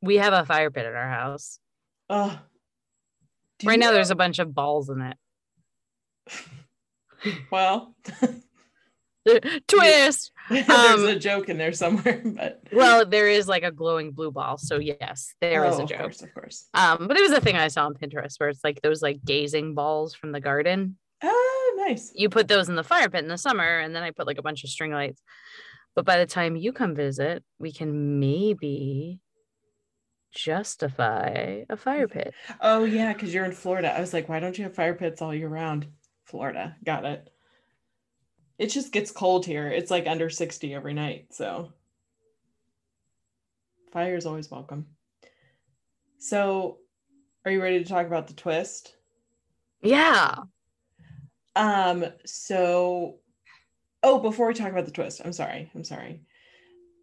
We 0.03 0.17
have 0.17 0.33
a 0.33 0.45
fire 0.45 0.71
pit 0.71 0.87
at 0.87 0.95
our 0.95 1.09
house. 1.11 1.59
Oh. 2.09 2.39
right 3.65 3.79
now 3.79 3.91
there's 3.93 4.11
a 4.11 4.15
bunch 4.15 4.39
of 4.39 4.55
balls 4.55 4.89
in 4.91 5.01
it. 5.01 5.17
Well, 7.51 7.95
twist. 9.67 10.31
There's 10.51 10.69
Um, 10.69 11.07
a 11.07 11.19
joke 11.19 11.49
in 11.49 11.59
there 11.59 11.73
somewhere, 11.73 12.23
but 12.25 12.63
well 12.73 13.05
there 13.05 13.27
is 13.27 13.49
like 13.49 13.65
a 13.65 13.73
glowing 13.73 14.13
blue 14.13 14.31
ball 14.31 14.59
so 14.59 14.79
yes 14.79 15.35
there 15.41 15.65
is 15.65 15.75
Oh, 15.75 15.79
a 15.81 15.83
of 15.83 15.89
joke. 15.89 15.99
course, 15.99 16.23
of 16.23 16.33
course. 16.35 16.69
um 16.75 17.09
but 17.09 17.17
it 17.17 17.23
was 17.23 17.33
a 17.33 17.41
thing 17.41 17.57
i 17.57 17.67
saw 17.67 17.87
on 17.87 17.95
pinterest 17.95 18.39
where 18.39 18.49
it's 18.51 18.63
like 18.63 18.81
those 18.83 19.03
like 19.03 19.25
gazing 19.25 19.75
balls 19.75 20.15
from 20.15 20.31
the 20.31 20.41
garden. 20.41 20.99
Oh, 21.25 21.85
nice. 21.89 22.13
you 22.15 22.29
put 22.29 22.47
those 22.47 22.69
in 22.69 22.77
the 22.77 22.85
fire 22.85 23.09
pit 23.09 23.25
in 23.25 23.29
the 23.29 23.39
summer 23.39 23.81
and 23.81 23.97
then 23.97 24.05
i 24.05 24.13
put 24.13 24.27
like 24.29 24.39
a 24.39 24.43
bunch 24.43 24.63
of 24.63 24.71
string 24.71 24.93
lights. 24.93 25.21
But 25.97 26.05
by 26.05 26.19
the 26.19 26.27
time 26.27 26.55
you 26.55 26.73
come 26.73 26.95
visit, 26.95 27.43
we 27.59 27.73
can 27.73 28.21
maybe 28.21 29.19
justify 30.37 31.65
a 31.69 31.77
fire 31.77 32.07
pit. 32.07 32.35
Oh 32.61 32.85
yeah, 32.85 33.13
because 33.13 33.33
you're 33.33 33.45
in 33.45 33.53
Florida. 33.53 33.93
I 33.97 34.01
was 34.01 34.13
like, 34.13 34.29
why 34.29 34.39
don't 34.39 34.57
you 34.57 34.65
have 34.65 34.75
fire 34.75 34.95
pits 34.95 35.23
all 35.23 35.35
year 35.35 35.49
round? 35.49 35.87
Florida, 36.25 36.77
got 36.85 37.05
it. 37.05 37.31
It 38.59 38.69
just 38.69 38.93
gets 38.93 39.11
cold 39.11 39.47
here. 39.47 39.69
It's 39.69 39.91
like 39.91 40.07
under 40.07 40.31
60 40.31 40.75
every 40.75 40.95
night. 40.95 41.29
So 41.31 41.73
fire 43.93 44.17
is 44.17 44.27
always 44.27 44.51
welcome. 44.51 44.87
So 46.19 46.79
are 47.45 47.51
you 47.51 47.63
ready 47.63 47.83
to 47.83 47.89
talk 47.89 48.07
about 48.07 48.29
the 48.29 48.35
twist? 48.35 48.95
Yeah. 49.83 50.35
Um, 51.55 52.05
so 52.25 53.21
oh, 54.03 54.19
before 54.21 54.49
we 54.49 54.55
talk 54.55 54.71
about 54.71 54.87
the 54.87 54.93
twist, 54.93 55.23
I'm 55.25 55.33
sorry. 55.33 55.71
I'm 55.75 55.85
sorry. 55.85 56.21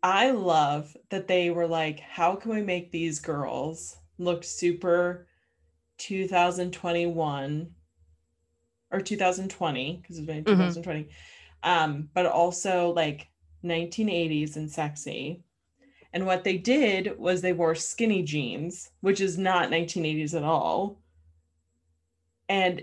I 0.04 0.32
love 0.32 0.96
that 1.10 1.30
they 1.30 1.50
were 1.50 1.68
like, 1.68 2.02
how 2.02 2.36
can 2.36 2.52
we 2.52 2.62
make 2.62 2.92
these 2.92 3.20
girls 3.20 3.98
look 4.20 4.44
super 4.44 5.28
2021 5.98 7.72
or 8.92 9.02
2020 9.02 10.00
because 10.02 10.18
it's 10.18 10.28
been 10.28 10.44
2020 10.44 11.08
um 11.64 12.10
but 12.14 12.26
also 12.26 12.92
like 12.92 13.30
1980s 13.64 14.56
and 14.56 14.70
sexy. 14.70 15.42
And 16.12 16.28
what 16.28 16.44
they 16.44 16.58
did 16.58 17.18
was 17.18 17.42
they 17.42 17.54
wore 17.54 17.76
skinny 17.76 18.22
jeans 18.24 18.92
which 19.02 19.22
is 19.22 19.38
not 19.38 19.70
1980s 19.70 20.36
at 20.36 20.44
all. 20.44 21.00
And 22.50 22.82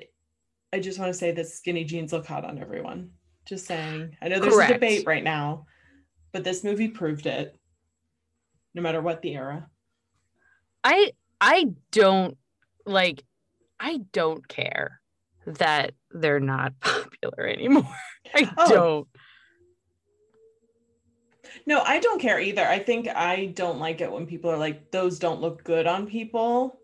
i 0.73 0.81
just 0.81 0.99
want 0.99 1.13
to 1.13 1.19
say 1.19 1.33
that 1.33 1.47
skinny 1.49 1.85
jeans 1.85 2.13
look 2.13 2.27
hot 2.27 2.45
on 2.45 2.59
everyone. 2.59 3.11
Just 3.45 3.67
saying. 3.67 4.17
I 4.23 4.29
know 4.29 4.41
there's 4.41 4.55
Correct. 4.55 4.71
a 4.71 4.75
debate 4.75 5.07
right 5.07 5.25
now 5.25 5.67
but 6.33 6.45
this 6.45 6.63
movie 6.65 6.89
proved 6.89 7.27
it 7.27 7.57
no 8.75 8.83
matter 8.83 9.01
what 9.01 9.23
the 9.23 9.35
era 9.35 9.69
I 10.85 11.13
I 11.41 11.67
don't 11.91 12.37
like 12.87 13.25
I 13.79 14.01
don't 14.13 14.47
care 14.47 15.01
that 15.47 15.93
they're 16.11 16.41
not 16.41 16.75
popular 16.81 17.47
anymore. 17.47 17.97
I 18.35 18.51
Oh. 18.59 18.69
don't. 18.69 19.09
No, 21.67 21.81
I 21.81 21.99
don't 21.99 22.21
care 22.21 22.39
either. 22.41 22.65
I 22.67 22.79
think 22.79 23.09
I 23.09 23.47
don't 23.47 23.79
like 23.79 24.01
it 24.01 24.11
when 24.13 24.27
people 24.27 24.51
are 24.51 24.57
like, 24.59 24.91
those 24.91 25.19
don't 25.19 25.41
look 25.41 25.65
good 25.65 25.87
on 25.87 26.07
people. 26.07 26.79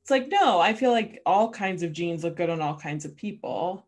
It's 0.00 0.10
like, 0.10 0.28
no, 0.28 0.60
I 0.60 0.72
feel 0.72 0.92
like 0.92 1.20
all 1.26 1.50
kinds 1.50 1.82
of 1.82 1.92
jeans 1.92 2.24
look 2.24 2.36
good 2.36 2.50
on 2.50 2.62
all 2.62 2.76
kinds 2.76 3.04
of 3.04 3.16
people. 3.16 3.86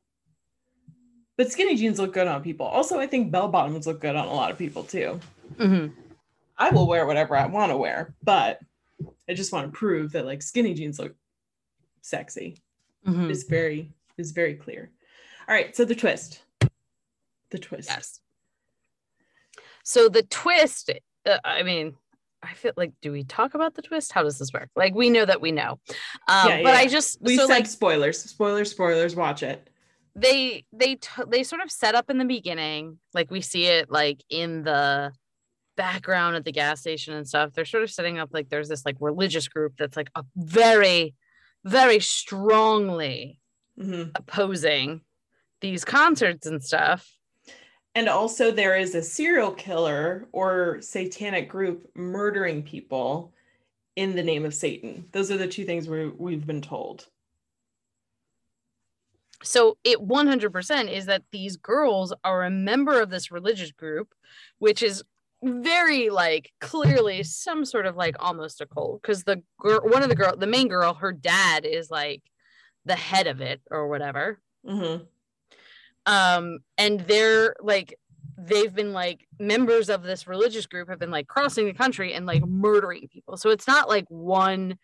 But 1.40 1.50
skinny 1.50 1.74
jeans 1.74 1.98
look 1.98 2.12
good 2.12 2.26
on 2.26 2.42
people. 2.42 2.66
Also, 2.66 3.00
I 3.00 3.06
think 3.06 3.30
bell 3.30 3.48
bottoms 3.48 3.86
look 3.86 3.98
good 3.98 4.14
on 4.14 4.26
a 4.28 4.34
lot 4.34 4.50
of 4.50 4.58
people 4.58 4.84
too. 4.84 5.18
Mhm. 5.54 5.94
I 6.58 6.68
will 6.68 6.86
wear 6.86 7.06
whatever 7.06 7.34
I 7.34 7.46
want 7.46 7.72
to 7.72 7.78
wear, 7.78 8.14
but 8.22 8.60
I 9.26 9.32
just 9.32 9.50
want 9.50 9.72
to 9.72 9.72
prove 9.72 10.12
that 10.12 10.26
like 10.26 10.42
skinny 10.42 10.74
jeans 10.74 10.98
look 10.98 11.16
sexy. 12.02 12.58
Mhm. 13.06 13.30
Is 13.30 13.44
very 13.44 13.90
is 14.18 14.32
very 14.32 14.54
clear. 14.54 14.90
All 15.48 15.54
right, 15.54 15.74
so 15.74 15.86
the 15.86 15.94
twist. 15.94 16.42
The 17.48 17.58
twist. 17.58 17.88
Yes. 17.88 18.20
So 19.82 20.10
the 20.10 20.24
twist, 20.24 20.90
uh, 21.24 21.38
I 21.42 21.62
mean, 21.62 21.96
I 22.42 22.52
feel 22.52 22.72
like, 22.76 22.92
do 23.00 23.12
we 23.12 23.24
talk 23.24 23.54
about 23.54 23.76
the 23.76 23.82
twist? 23.82 24.12
How 24.12 24.24
does 24.24 24.38
this 24.38 24.52
work? 24.52 24.68
Like, 24.76 24.94
we 24.94 25.08
know 25.08 25.24
that 25.24 25.40
we 25.40 25.52
know, 25.52 25.80
um, 26.28 26.48
Yeah, 26.50 26.62
but 26.62 26.74
I 26.74 26.86
just 26.86 27.18
We 27.22 27.38
so 27.38 27.46
said 27.46 27.54
like 27.54 27.66
spoilers, 27.66 28.22
spoilers, 28.22 28.70
spoilers. 28.70 29.16
Watch 29.16 29.42
it. 29.42 29.69
They 30.14 30.64
they 30.72 30.96
t- 30.96 31.22
they 31.28 31.42
sort 31.42 31.62
of 31.62 31.70
set 31.70 31.94
up 31.94 32.10
in 32.10 32.18
the 32.18 32.24
beginning, 32.24 32.98
like 33.14 33.30
we 33.30 33.40
see 33.40 33.66
it 33.66 33.90
like 33.90 34.22
in 34.28 34.62
the 34.62 35.12
background 35.76 36.36
at 36.36 36.44
the 36.44 36.52
gas 36.52 36.80
station 36.80 37.14
and 37.14 37.26
stuff. 37.26 37.52
They're 37.52 37.64
sort 37.64 37.82
of 37.82 37.90
setting 37.90 38.18
up 38.18 38.30
like 38.32 38.48
there's 38.48 38.68
this 38.68 38.84
like 38.84 38.96
religious 39.00 39.48
group 39.48 39.74
that's 39.78 39.96
like 39.96 40.10
a 40.14 40.24
very, 40.36 41.14
very 41.64 42.00
strongly 42.00 43.38
Mhm. 43.78 44.10
opposing 44.14 45.00
these 45.60 45.84
concerts 45.84 46.46
and 46.46 46.62
stuff. 46.62 47.08
And 47.94 48.08
also, 48.08 48.50
there 48.50 48.76
is 48.76 48.94
a 48.94 49.02
serial 49.02 49.52
killer 49.52 50.28
or 50.32 50.80
satanic 50.80 51.48
group 51.48 51.90
murdering 51.94 52.62
people 52.62 53.32
in 53.96 54.14
the 54.14 54.22
name 54.22 54.44
of 54.44 54.54
Satan. 54.54 55.08
Those 55.12 55.30
are 55.30 55.36
the 55.38 55.48
two 55.48 55.64
things 55.64 55.88
we, 55.88 56.08
we've 56.08 56.46
been 56.46 56.62
told. 56.62 57.08
So 59.42 59.78
it 59.84 59.98
100% 60.00 60.92
is 60.92 61.06
that 61.06 61.22
these 61.32 61.56
girls 61.56 62.12
are 62.24 62.44
a 62.44 62.50
member 62.50 63.00
of 63.00 63.10
this 63.10 63.30
religious 63.30 63.72
group, 63.72 64.12
which 64.58 64.82
is 64.82 65.02
very 65.42 66.10
like 66.10 66.52
clearly 66.60 67.22
some 67.22 67.64
sort 67.64 67.86
of 67.86 67.96
like 67.96 68.16
almost 68.18 68.60
a 68.60 68.66
cult 68.66 69.00
because 69.00 69.24
the 69.24 69.42
girl, 69.58 69.80
one 69.80 70.02
of 70.02 70.10
the 70.10 70.14
girl, 70.14 70.36
the 70.36 70.46
main 70.46 70.68
girl, 70.68 70.92
her 70.94 71.12
dad 71.12 71.64
is 71.64 71.90
like 71.90 72.22
the 72.84 72.94
head 72.96 73.26
of 73.26 73.40
it 73.40 73.60
or 73.70 73.88
whatever. 73.88 74.40
Mhm. 74.66 75.06
um 76.06 76.58
and 76.76 77.00
they're 77.00 77.54
like 77.60 77.98
they've 78.38 78.74
been 78.74 78.92
like 78.92 79.26
members 79.38 79.88
of 79.88 80.02
this 80.02 80.26
religious 80.26 80.66
group 80.66 80.88
have 80.88 80.98
been 80.98 81.10
like 81.10 81.26
crossing 81.26 81.66
the 81.66 81.72
country 81.74 82.12
and 82.14 82.26
like 82.26 82.42
murdering 82.46 83.08
people 83.08 83.36
so 83.36 83.50
it's 83.50 83.66
not 83.66 83.88
like 83.88 84.04
one 84.08 84.78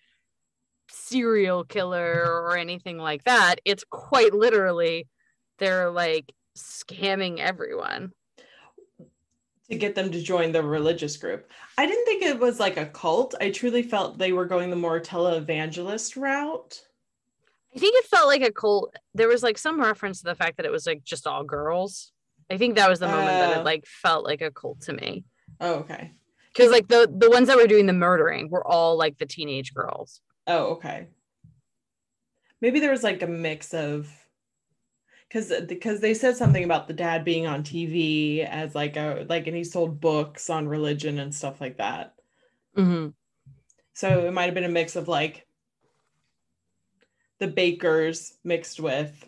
serial 0.88 1.64
killer 1.64 2.24
or 2.24 2.56
anything 2.56 2.98
like 2.98 3.24
that 3.24 3.56
it's 3.64 3.84
quite 3.90 4.32
literally 4.34 5.06
they're 5.58 5.90
like 5.90 6.32
scamming 6.56 7.38
everyone 7.38 8.12
To 9.70 9.76
get 9.76 9.94
them 9.94 10.10
to 10.12 10.22
join 10.22 10.52
the 10.52 10.62
religious 10.62 11.16
group. 11.16 11.50
I 11.76 11.86
didn't 11.86 12.04
think 12.04 12.22
it 12.22 12.38
was 12.38 12.60
like 12.60 12.76
a 12.76 12.86
cult. 12.86 13.34
I 13.40 13.50
truly 13.50 13.82
felt 13.82 14.16
they 14.16 14.32
were 14.32 14.46
going 14.46 14.70
the 14.70 14.76
more 14.76 15.00
televangelist 15.00 16.16
route. 16.16 16.80
i 17.74 17.78
think 17.78 17.94
it 17.98 18.06
felt 18.08 18.28
like 18.28 18.42
a 18.42 18.52
cult 18.52 18.94
there 19.14 19.28
was 19.28 19.42
like 19.42 19.58
some 19.58 19.80
reference 19.80 20.18
to 20.20 20.24
the 20.24 20.34
fact 20.36 20.56
that 20.56 20.66
it 20.66 20.72
was 20.72 20.86
like 20.86 21.02
just 21.04 21.26
all 21.26 21.42
girls 21.44 22.12
i 22.48 22.56
think 22.56 22.76
that 22.76 22.88
was 22.88 23.00
the 23.00 23.08
moment 23.08 23.26
that 23.26 23.56
Oh. 23.56 23.60
it 23.60 23.64
like 23.64 23.84
felt 23.86 24.24
like 24.24 24.40
a 24.40 24.50
cult 24.50 24.80
to 24.82 24.92
me 24.92 25.24
Oh, 25.60 25.74
okay. 25.82 26.12
because 26.52 26.70
like 26.70 26.88
the 26.88 27.08
the 27.12 27.28
ones 27.30 27.48
that 27.48 27.56
were 27.56 27.66
doing 27.66 27.86
the 27.86 27.92
murdering 27.92 28.48
were 28.50 28.66
all 28.66 28.96
like 28.96 29.18
the 29.18 29.26
teenage 29.26 29.74
girls 29.74 30.20
Oh, 30.46 30.72
okay. 30.74 31.08
Maybe 32.60 32.80
there 32.80 32.90
was 32.90 33.02
like 33.02 33.22
a 33.22 33.26
mix 33.26 33.72
of 33.74 34.08
because 35.28 35.52
because 35.66 36.00
they 36.00 36.14
said 36.14 36.36
something 36.36 36.64
about 36.64 36.88
the 36.88 36.94
dad 36.94 37.24
being 37.24 37.46
on 37.46 37.62
TV 37.62 38.42
as 38.42 38.74
like 38.74 38.96
a 38.96 39.24
like 39.28 39.46
and 39.46 39.56
he 39.56 39.64
sold 39.64 40.00
books 40.00 40.48
on 40.50 40.68
religion 40.68 41.18
and 41.18 41.34
stuff 41.34 41.60
like 41.60 41.76
that. 41.78 42.14
mm-hmm. 42.76 43.08
So 43.94 44.26
it 44.26 44.32
might 44.32 44.44
have 44.44 44.54
been 44.54 44.62
a 44.64 44.68
mix 44.68 44.94
of 44.94 45.08
like 45.08 45.46
the 47.38 47.48
Bakkers 47.48 48.32
mixed 48.44 48.80
with 48.80 49.24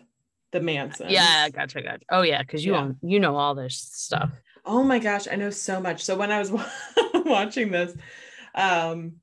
the 0.51 0.59
Mansons. 0.61 1.09
Yeah, 1.11 1.49
gotcha, 1.49 1.81
gotcha. 1.81 2.05
Oh 2.09 2.21
yeah, 2.21 2.41
because 2.41 2.65
you 2.65 2.73
Yeah. 2.73 2.81
own, 2.81 2.97
you 3.01 3.19
know 3.19 3.35
all 3.35 3.55
this 3.55 3.75
stuff. 3.77 4.31
Oh 4.65 4.83
my 4.83 4.99
gosh, 4.99 5.27
I 5.31 5.35
know 5.35 5.49
so 5.49 5.79
much. 5.81 6.03
So 6.03 6.17
when 6.17 6.31
I 6.31 6.39
was 6.39 6.51
watching 7.13 7.71
this, 7.71 7.95
um, 8.55 9.21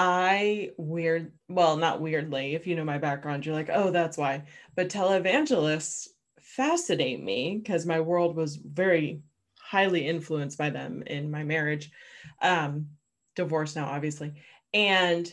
I 0.00 0.70
weird, 0.76 1.32
well, 1.48 1.76
not 1.76 2.00
weirdly, 2.00 2.54
if 2.54 2.68
you 2.68 2.76
know 2.76 2.84
my 2.84 2.98
background, 2.98 3.44
you're 3.44 3.54
like, 3.56 3.68
oh, 3.72 3.90
that's 3.90 4.16
why. 4.16 4.44
But 4.76 4.90
televangelists 4.90 6.06
fascinate 6.40 7.20
me 7.20 7.58
because 7.60 7.84
my 7.84 7.98
world 7.98 8.36
was 8.36 8.54
very 8.54 9.22
highly 9.60 10.06
influenced 10.06 10.56
by 10.56 10.70
them 10.70 11.02
in 11.08 11.32
my 11.32 11.42
marriage. 11.42 11.90
Um, 12.40 12.90
divorced 13.34 13.74
now, 13.74 13.86
obviously. 13.86 14.34
And 14.72 15.32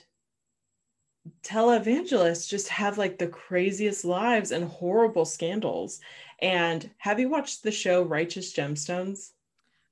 televangelists 1.44 2.50
just 2.50 2.68
have 2.70 2.98
like 2.98 3.20
the 3.20 3.28
craziest 3.28 4.04
lives 4.04 4.50
and 4.52 4.66
horrible 4.66 5.26
scandals. 5.26 6.00
And 6.40 6.90
have 6.98 7.20
you 7.20 7.30
watched 7.30 7.62
the 7.62 7.72
show 7.72 8.02
Righteous 8.02 8.52
Gemstones? 8.52 9.30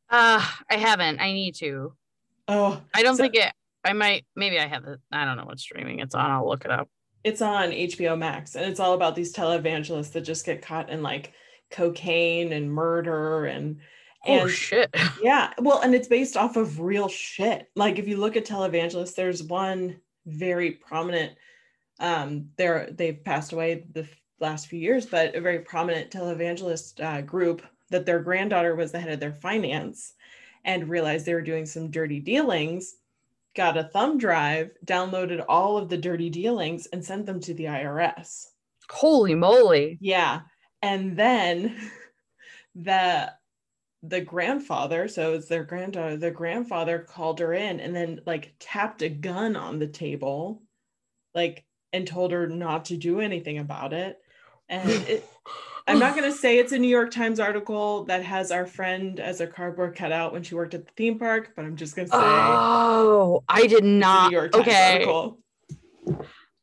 Uh, 0.10 0.44
I 0.68 0.78
haven't. 0.78 1.20
I 1.20 1.32
need 1.32 1.54
to. 1.56 1.94
Oh, 2.48 2.82
I 2.92 3.04
don't 3.04 3.18
So- 3.18 3.24
think 3.24 3.36
it. 3.36 3.54
I 3.84 3.94
might. 3.94 4.26
Maybe 4.36 4.60
I 4.60 4.68
have 4.68 4.86
it. 4.86 5.00
I 5.12 5.26
don't 5.26 5.38
know 5.38 5.46
what 5.46 5.60
streaming 5.60 6.00
it's 6.00 6.16
on. 6.16 6.32
I'll 6.32 6.48
look 6.48 6.66
it 6.66 6.72
up. 6.72 6.90
it's 7.24 7.42
on 7.42 7.72
HBO 7.72 8.18
Max 8.18 8.56
and 8.56 8.66
it's 8.66 8.80
all 8.80 8.94
about 8.94 9.16
these 9.16 9.34
televangelists 9.34 10.12
that 10.12 10.22
just 10.22 10.46
get 10.46 10.62
caught 10.62 10.90
in 10.90 11.02
like 11.02 11.34
cocaine 11.72 12.54
and 12.54 12.72
murder 12.72 13.46
and 13.46 13.80
Oh 14.26 14.48
shit. 14.48 14.90
yeah, 15.22 15.52
well, 15.60 15.82
and 15.82 15.94
it's 15.94 16.08
based 16.08 16.38
off 16.38 16.56
of 16.56 16.80
real 16.80 17.10
shit. 17.10 17.70
Like 17.76 18.00
if 18.00 18.08
you 18.08 18.18
look 18.18 18.38
at 18.38 18.46
televangelists, 18.46 19.16
there's 19.16 19.44
one 19.44 20.00
very 20.26 20.72
prominent 20.72 21.34
um 22.00 22.50
they're 22.58 22.90
they've 22.92 23.24
passed 23.24 23.52
away 23.52 23.86
the 23.92 24.08
last 24.40 24.68
few 24.68 24.80
years, 24.80 25.06
but 25.06 25.36
a 25.36 25.42
very 25.42 25.60
prominent 25.60 26.12
televangelist 26.12 27.04
uh, 27.04 27.22
group 27.22 27.62
that 27.90 28.06
their 28.06 28.20
granddaughter 28.20 28.76
was 28.76 28.92
the 28.92 29.00
head 29.00 29.12
of 29.12 29.20
their 29.20 29.34
finance 29.34 30.14
and 30.66 30.90
realized 30.90 31.26
they 31.26 31.34
were 31.34 31.42
doing 31.42 31.66
some 31.66 31.92
dirty 31.92 32.20
dealings, 32.20 32.96
got 33.56 33.78
a 33.78 33.84
thumb 33.84 34.18
drive, 34.18 34.72
downloaded 34.86 35.44
all 35.48 35.78
of 35.78 35.90
the 35.90 35.98
dirty 35.98 36.30
dealings 36.30 36.88
and 36.88 37.04
sent 37.04 37.26
them 37.26 37.40
to 37.42 37.54
the 37.54 37.66
IRS. 37.66 38.46
Holy 38.90 39.36
moly. 39.36 39.98
Yeah. 40.02 40.42
And 40.82 41.16
then 41.16 41.76
the 42.76 43.32
the 44.06 44.20
grandfather, 44.22 45.08
so 45.08 45.34
it's 45.34 45.48
their 45.48 45.64
granddaughter, 45.64 46.18
the 46.18 46.30
grandfather 46.30 47.00
called 47.00 47.40
her 47.40 47.54
in 47.54 47.80
and 47.80 47.96
then 47.96 48.20
like 48.26 48.54
tapped 48.60 49.02
a 49.02 49.08
gun 49.08 49.56
on 49.56 49.80
the 49.80 49.88
table, 49.88 50.62
like, 51.34 51.64
and 51.94 52.06
told 52.06 52.34
her 52.34 52.48
not 52.48 52.86
to 52.86 52.98
do 52.98 53.22
anything 53.22 53.60
about 53.60 53.94
it. 53.94 54.20
And 54.68 54.90
it, 54.90 55.26
I'm 55.88 56.00
not 56.00 56.16
going 56.16 56.30
to 56.30 56.38
say 56.38 56.60
it's 56.60 56.72
a 56.72 56.78
New 56.78 56.88
York 56.88 57.12
Times 57.12 57.40
article 57.40 58.06
that 58.06 58.24
has 58.24 58.52
our 58.52 58.66
friend 58.66 59.20
as 59.20 59.42
a 59.42 59.48
cardboard 59.48 59.96
cutout 59.96 60.34
when 60.34 60.44
she 60.44 60.56
worked 60.56 60.74
at 60.74 60.86
the 60.86 60.92
theme 60.96 61.20
park, 61.20 61.52
but 61.56 61.66
I'm 61.66 61.76
just 61.76 61.96
going 61.96 62.08
to 62.08 62.12
say. 62.12 62.18
Oh, 62.20 63.44
I 63.48 63.68
did 63.68 63.84
not. 63.84 64.32
New 64.32 64.38
York 64.38 64.52
Times 64.52 64.68
okay. 64.68 64.94
Article. 64.94 65.40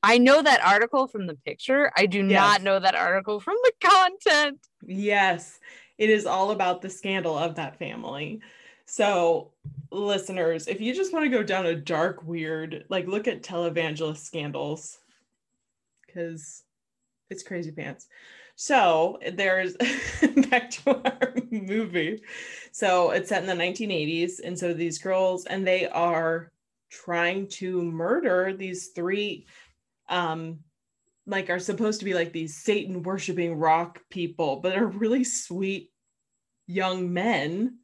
I 0.02 0.16
know 0.16 0.40
that 0.40 0.64
article 0.64 1.06
from 1.06 1.26
the 1.26 1.34
picture. 1.34 1.92
I 1.96 2.06
do 2.06 2.26
yes. 2.26 2.30
not 2.30 2.62
know 2.62 2.80
that 2.80 2.94
article 2.94 3.38
from 3.38 3.56
the 3.62 3.72
content. 3.82 4.58
Yes 4.86 5.58
it 6.00 6.08
is 6.08 6.24
all 6.24 6.50
about 6.50 6.80
the 6.80 6.88
scandal 6.88 7.36
of 7.36 7.56
that 7.56 7.78
family. 7.78 8.40
So, 8.86 9.52
listeners, 9.92 10.66
if 10.66 10.80
you 10.80 10.94
just 10.94 11.12
want 11.12 11.26
to 11.26 11.28
go 11.28 11.42
down 11.42 11.66
a 11.66 11.76
dark, 11.76 12.24
weird, 12.24 12.86
like 12.88 13.06
look 13.06 13.28
at 13.28 13.42
televangelist 13.42 14.16
scandals, 14.16 14.98
because 16.06 16.64
it's 17.28 17.42
crazy 17.42 17.70
pants. 17.70 18.08
So, 18.62 19.18
there's 19.32 19.74
back 20.50 20.68
to 20.72 21.02
our 21.02 21.34
movie. 21.50 22.22
So, 22.72 23.10
it's 23.10 23.30
set 23.30 23.42
in 23.42 23.48
the 23.48 23.64
1980s. 23.64 24.32
And 24.44 24.58
so, 24.58 24.74
these 24.74 24.98
girls, 24.98 25.46
and 25.46 25.66
they 25.66 25.88
are 25.88 26.52
trying 26.90 27.48
to 27.48 27.80
murder 27.82 28.52
these 28.52 28.88
three 28.88 29.46
um 30.10 30.58
like 31.26 31.48
are 31.48 31.58
supposed 31.58 32.00
to 32.00 32.04
be 32.04 32.12
like 32.12 32.34
these 32.34 32.58
Satan 32.58 33.02
worshiping 33.02 33.54
rock 33.54 34.00
people, 34.10 34.56
but 34.56 34.76
are 34.76 34.86
really 34.86 35.24
sweet 35.24 35.90
young 36.66 37.14
men 37.14 37.78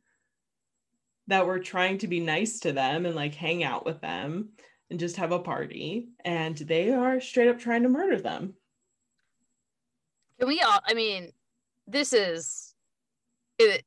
that 1.29 1.47
were 1.47 1.59
trying 1.59 1.97
to 1.99 2.07
be 2.07 2.21
nice 2.21 2.61
to 2.61 2.73
them 2.73 3.07
and 3.07 3.15
like 3.15 3.35
hang 3.35 3.65
out 3.65 3.87
with 3.87 4.03
them 4.03 4.51
and 4.91 5.01
just 5.01 5.17
have 5.17 5.33
a 5.33 5.39
party. 5.39 6.11
And 6.23 6.55
they 6.55 6.93
are 6.93 7.19
straight 7.19 7.49
up 7.49 7.61
trying 7.61 7.85
to 7.85 7.89
murder 7.89 8.21
them. 8.21 8.57
Can 10.39 10.49
we 10.49 10.61
all, 10.61 10.81
I 10.87 10.95
mean, 10.95 11.33
this 11.87 12.13
is 12.13 12.75
it, 13.59 13.85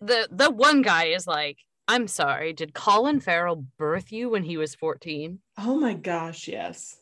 the 0.00 0.28
the 0.30 0.50
one 0.50 0.82
guy 0.82 1.06
is 1.06 1.26
like, 1.26 1.58
I'm 1.88 2.08
sorry, 2.08 2.52
did 2.52 2.74
Colin 2.74 3.20
Farrell 3.20 3.64
birth 3.78 4.12
you 4.12 4.30
when 4.30 4.44
he 4.44 4.56
was 4.56 4.74
14? 4.74 5.38
Oh 5.58 5.76
my 5.78 5.94
gosh, 5.94 6.48
yes. 6.48 6.98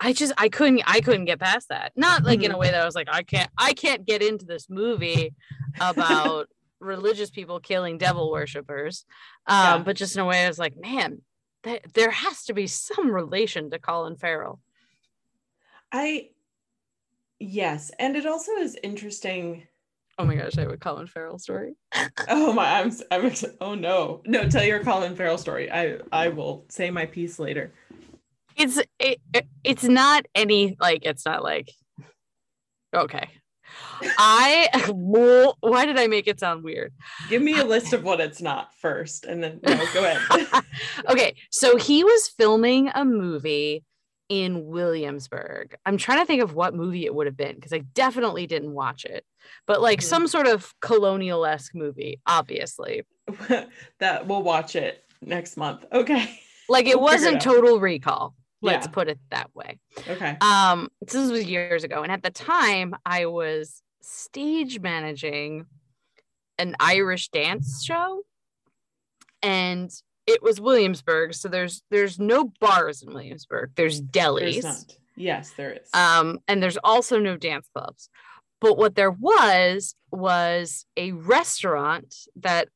I 0.00 0.12
just 0.12 0.32
I 0.38 0.48
couldn't 0.48 0.82
I 0.86 1.00
couldn't 1.00 1.24
get 1.24 1.40
past 1.40 1.68
that. 1.70 1.92
Not 1.96 2.24
like 2.24 2.42
in 2.42 2.46
a 2.46 2.54
mm-hmm. 2.54 2.60
way 2.60 2.70
that 2.70 2.80
I 2.80 2.84
was 2.84 2.94
like 2.94 3.08
I 3.10 3.22
can't 3.22 3.50
I 3.58 3.72
can't 3.72 4.06
get 4.06 4.22
into 4.22 4.46
this 4.46 4.70
movie 4.70 5.34
about 5.80 6.48
religious 6.80 7.30
people 7.30 7.58
killing 7.58 7.98
devil 7.98 8.30
worshippers. 8.30 9.04
Um, 9.46 9.56
yeah. 9.56 9.78
but 9.78 9.96
just 9.96 10.14
in 10.14 10.22
a 10.22 10.24
way 10.24 10.44
I 10.44 10.48
was 10.48 10.58
like, 10.58 10.76
man, 10.76 11.22
th- 11.64 11.82
there 11.94 12.10
has 12.10 12.44
to 12.44 12.54
be 12.54 12.66
some 12.68 13.10
relation 13.10 13.70
to 13.70 13.78
Colin 13.78 14.16
Farrell. 14.16 14.60
I 15.90 16.30
yes, 17.38 17.90
and 17.98 18.16
it 18.16 18.26
also 18.26 18.52
is 18.52 18.76
interesting. 18.82 19.66
Oh 20.20 20.24
my 20.24 20.34
gosh, 20.34 20.58
I 20.58 20.62
have 20.62 20.72
a 20.72 20.76
Colin 20.76 21.06
Farrell 21.06 21.38
story. 21.38 21.76
oh 22.28 22.52
my, 22.52 22.80
I'm 22.80 22.92
I'm 23.10 23.32
oh 23.60 23.74
no. 23.74 24.22
No, 24.26 24.48
tell 24.48 24.64
your 24.64 24.82
Colin 24.82 25.14
Farrell 25.14 25.38
story. 25.38 25.70
I 25.70 25.98
I 26.10 26.28
will 26.28 26.66
say 26.68 26.90
my 26.90 27.06
piece 27.06 27.38
later 27.38 27.72
it's 28.58 28.78
it, 28.98 29.20
it's 29.64 29.84
not 29.84 30.26
any 30.34 30.76
like 30.80 31.06
it's 31.06 31.24
not 31.24 31.42
like 31.42 31.72
okay 32.94 33.28
i 34.18 34.68
why 35.60 35.86
did 35.86 35.98
i 35.98 36.06
make 36.06 36.26
it 36.26 36.40
sound 36.40 36.64
weird 36.64 36.92
give 37.28 37.40
me 37.40 37.58
a 37.58 37.64
list 37.64 37.92
of 37.92 38.02
what 38.02 38.20
it's 38.20 38.42
not 38.42 38.74
first 38.74 39.24
and 39.24 39.42
then 39.42 39.60
no, 39.62 39.76
go 39.94 40.04
ahead 40.04 40.64
okay 41.08 41.36
so 41.50 41.76
he 41.76 42.02
was 42.02 42.28
filming 42.28 42.90
a 42.94 43.04
movie 43.04 43.84
in 44.28 44.66
williamsburg. 44.66 45.76
I'm 45.86 45.96
trying 45.96 46.20
to 46.20 46.26
think 46.26 46.42
of 46.42 46.54
what 46.54 46.74
movie 46.74 47.06
it 47.06 47.14
would 47.14 47.26
have 47.26 47.36
been 47.36 47.54
because 47.54 47.72
i 47.72 47.78
definitely 47.94 48.46
didn't 48.46 48.72
watch 48.72 49.04
it 49.04 49.24
but 49.66 49.80
like 49.80 50.00
mm-hmm. 50.00 50.08
some 50.08 50.26
sort 50.26 50.46
of 50.46 50.74
colonial-esque 50.80 51.74
movie 51.74 52.20
obviously. 52.26 53.02
That 53.98 54.26
we'll 54.26 54.42
watch 54.42 54.76
it 54.76 55.04
next 55.22 55.56
month. 55.56 55.84
Okay. 55.92 56.40
Like 56.70 56.84
it 56.84 56.96
we'll 56.96 57.04
wasn't 57.04 57.36
it 57.36 57.40
total 57.40 57.80
recall 57.80 58.34
let's 58.60 58.86
yeah. 58.86 58.92
put 58.92 59.08
it 59.08 59.18
that 59.30 59.48
way. 59.54 59.78
Okay. 60.06 60.36
Um 60.42 60.90
this 61.00 61.30
was 61.30 61.44
years 61.44 61.82
ago 61.82 62.02
and 62.02 62.12
at 62.12 62.22
the 62.22 62.30
time 62.30 62.94
i 63.06 63.24
was 63.24 63.82
stage 64.02 64.80
managing 64.80 65.64
an 66.58 66.76
irish 66.80 67.28
dance 67.28 67.82
show 67.82 68.22
and 69.42 69.90
it 70.28 70.42
was 70.42 70.60
williamsburg 70.60 71.34
so 71.34 71.48
there's 71.48 71.82
there's 71.90 72.18
no 72.18 72.52
bars 72.60 73.02
in 73.02 73.12
williamsburg. 73.12 73.70
There's 73.74 74.00
delis. 74.00 74.62
there's 74.62 74.86
yes 75.16 75.52
there 75.56 75.72
is. 75.72 75.88
Um 75.94 76.38
and 76.46 76.62
there's 76.62 76.78
also 76.84 77.18
no 77.18 77.36
dance 77.36 77.68
clubs. 77.74 78.08
But 78.60 78.76
what 78.76 78.94
there 78.94 79.10
was 79.10 79.94
was 80.10 80.84
a 80.96 81.12
restaurant 81.12 82.14
that 82.36 82.68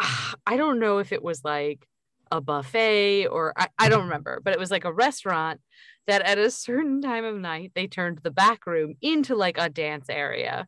uh, 0.00 0.32
i 0.46 0.56
don't 0.56 0.80
know 0.80 0.98
if 0.98 1.12
it 1.12 1.22
was 1.22 1.44
like 1.44 1.86
a 2.30 2.40
buffet 2.40 3.26
or 3.26 3.52
I, 3.56 3.68
I 3.78 3.88
don't 3.88 4.04
remember, 4.04 4.40
but 4.42 4.54
it 4.54 4.58
was 4.58 4.70
like 4.70 4.84
a 4.84 4.92
restaurant 4.92 5.60
that 6.06 6.22
at 6.22 6.38
a 6.38 6.50
certain 6.50 7.00
time 7.00 7.24
of 7.24 7.36
night 7.36 7.72
they 7.74 7.86
turned 7.86 8.18
the 8.18 8.30
back 8.30 8.66
room 8.66 8.94
into 9.00 9.36
like 9.36 9.56
a 9.58 9.68
dance 9.68 10.06
area. 10.08 10.66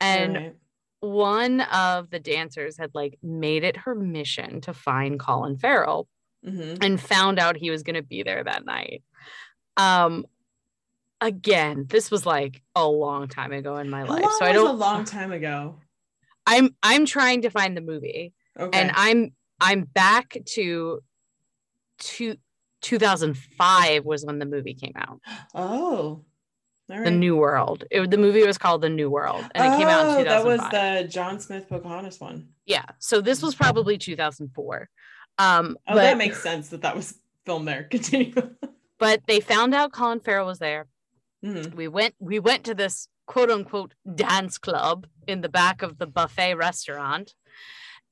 And 0.00 0.34
right. 0.34 0.56
One 1.00 1.60
of 1.62 2.10
the 2.10 2.20
dancers 2.20 2.76
had 2.78 2.90
like 2.94 3.18
made 3.22 3.64
it 3.64 3.76
her 3.78 3.94
mission 3.94 4.60
to 4.62 4.74
find 4.74 5.18
Colin 5.18 5.56
Farrell 5.56 6.08
mm-hmm. 6.46 6.82
and 6.82 7.00
found 7.00 7.38
out 7.38 7.56
he 7.56 7.70
was 7.70 7.82
going 7.82 7.96
to 7.96 8.02
be 8.02 8.22
there 8.22 8.44
that 8.44 8.64
night. 8.64 9.02
Um, 9.76 10.26
again, 11.20 11.86
this 11.88 12.10
was 12.10 12.26
like 12.26 12.62
a 12.74 12.86
long 12.86 13.28
time 13.28 13.52
ago 13.52 13.76
in 13.76 13.88
my 13.88 14.00
How 14.00 14.14
life. 14.14 14.26
so 14.38 14.44
I 14.44 14.52
don't 14.52 14.68
a 14.68 14.72
long 14.72 15.04
time 15.04 15.32
ago. 15.32 15.76
I'm 16.46 16.74
I'm 16.82 17.06
trying 17.06 17.42
to 17.42 17.50
find 17.50 17.76
the 17.76 17.80
movie. 17.80 18.32
Okay. 18.58 18.78
And 18.78 18.92
I'm 18.94 19.32
I'm 19.60 19.84
back 19.84 20.36
to 20.54 21.00
to 21.98 22.36
2005 22.82 24.04
was 24.04 24.24
when 24.24 24.38
the 24.38 24.46
movie 24.46 24.74
came 24.74 24.94
out. 24.96 25.20
Oh. 25.54 26.24
Right. 26.90 27.04
The 27.04 27.10
New 27.10 27.36
World. 27.36 27.84
It, 27.90 28.10
the 28.10 28.18
movie 28.18 28.44
was 28.44 28.58
called 28.58 28.82
The 28.82 28.88
New 28.88 29.08
World, 29.08 29.44
and 29.54 29.64
it 29.64 29.74
oh, 29.74 29.78
came 29.78 29.88
out 29.88 30.18
in 30.18 30.24
2005. 30.24 30.26
That 30.26 30.44
was 30.44 30.60
the 30.70 31.08
John 31.08 31.38
Smith 31.40 31.68
Pocahontas 31.68 32.20
one. 32.20 32.48
Yeah, 32.66 32.84
so 32.98 33.20
this 33.20 33.42
was 33.42 33.54
probably 33.54 33.96
2004. 33.96 34.88
Um, 35.38 35.76
oh, 35.86 35.94
but, 35.94 36.02
that 36.02 36.18
makes 36.18 36.42
sense 36.42 36.68
that 36.68 36.82
that 36.82 36.96
was 36.96 37.14
filmed 37.46 37.68
there. 37.68 37.84
Continue. 37.90 38.34
but 38.98 39.22
they 39.26 39.40
found 39.40 39.74
out 39.74 39.92
Colin 39.92 40.20
Farrell 40.20 40.46
was 40.46 40.58
there. 40.58 40.86
Mm-hmm. 41.44 41.76
We 41.76 41.88
went. 41.88 42.14
We 42.18 42.38
went 42.38 42.64
to 42.64 42.74
this 42.74 43.08
quote 43.26 43.50
unquote 43.50 43.94
dance 44.14 44.58
club 44.58 45.06
in 45.28 45.40
the 45.40 45.48
back 45.48 45.82
of 45.82 45.98
the 45.98 46.06
buffet 46.06 46.54
restaurant 46.54 47.34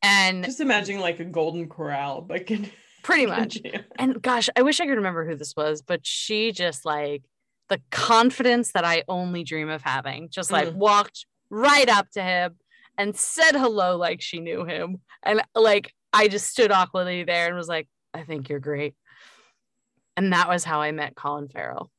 and 0.02 0.44
just 0.44 0.60
imagining 0.60 1.00
like 1.00 1.20
a 1.20 1.24
golden 1.24 1.68
corral, 1.68 2.20
but 2.20 2.46
can 2.46 2.70
pretty 3.02 3.26
much. 3.26 3.58
And 3.98 4.20
gosh, 4.22 4.48
I 4.56 4.62
wish 4.62 4.80
I 4.80 4.86
could 4.86 4.96
remember 4.96 5.26
who 5.26 5.34
this 5.34 5.54
was, 5.56 5.82
but 5.82 6.06
she 6.06 6.52
just 6.52 6.84
like 6.84 7.22
the 7.68 7.80
confidence 7.90 8.72
that 8.72 8.84
I 8.84 9.04
only 9.08 9.44
dream 9.44 9.68
of 9.68 9.82
having, 9.82 10.28
just 10.30 10.50
like 10.50 10.68
mm. 10.68 10.74
walked 10.74 11.26
right 11.50 11.88
up 11.88 12.10
to 12.12 12.22
him 12.22 12.56
and 12.96 13.16
said 13.16 13.52
hello 13.52 13.96
like 13.96 14.20
she 14.20 14.40
knew 14.40 14.64
him. 14.64 15.00
And 15.22 15.42
like 15.54 15.92
I 16.12 16.28
just 16.28 16.48
stood 16.48 16.72
awkwardly 16.72 17.24
there 17.24 17.46
and 17.46 17.56
was 17.56 17.68
like, 17.68 17.88
I 18.14 18.22
think 18.22 18.48
you're 18.48 18.58
great. 18.58 18.94
And 20.16 20.32
that 20.32 20.48
was 20.48 20.64
how 20.64 20.80
I 20.80 20.92
met 20.92 21.14
Colin 21.14 21.48
Farrell. 21.48 21.90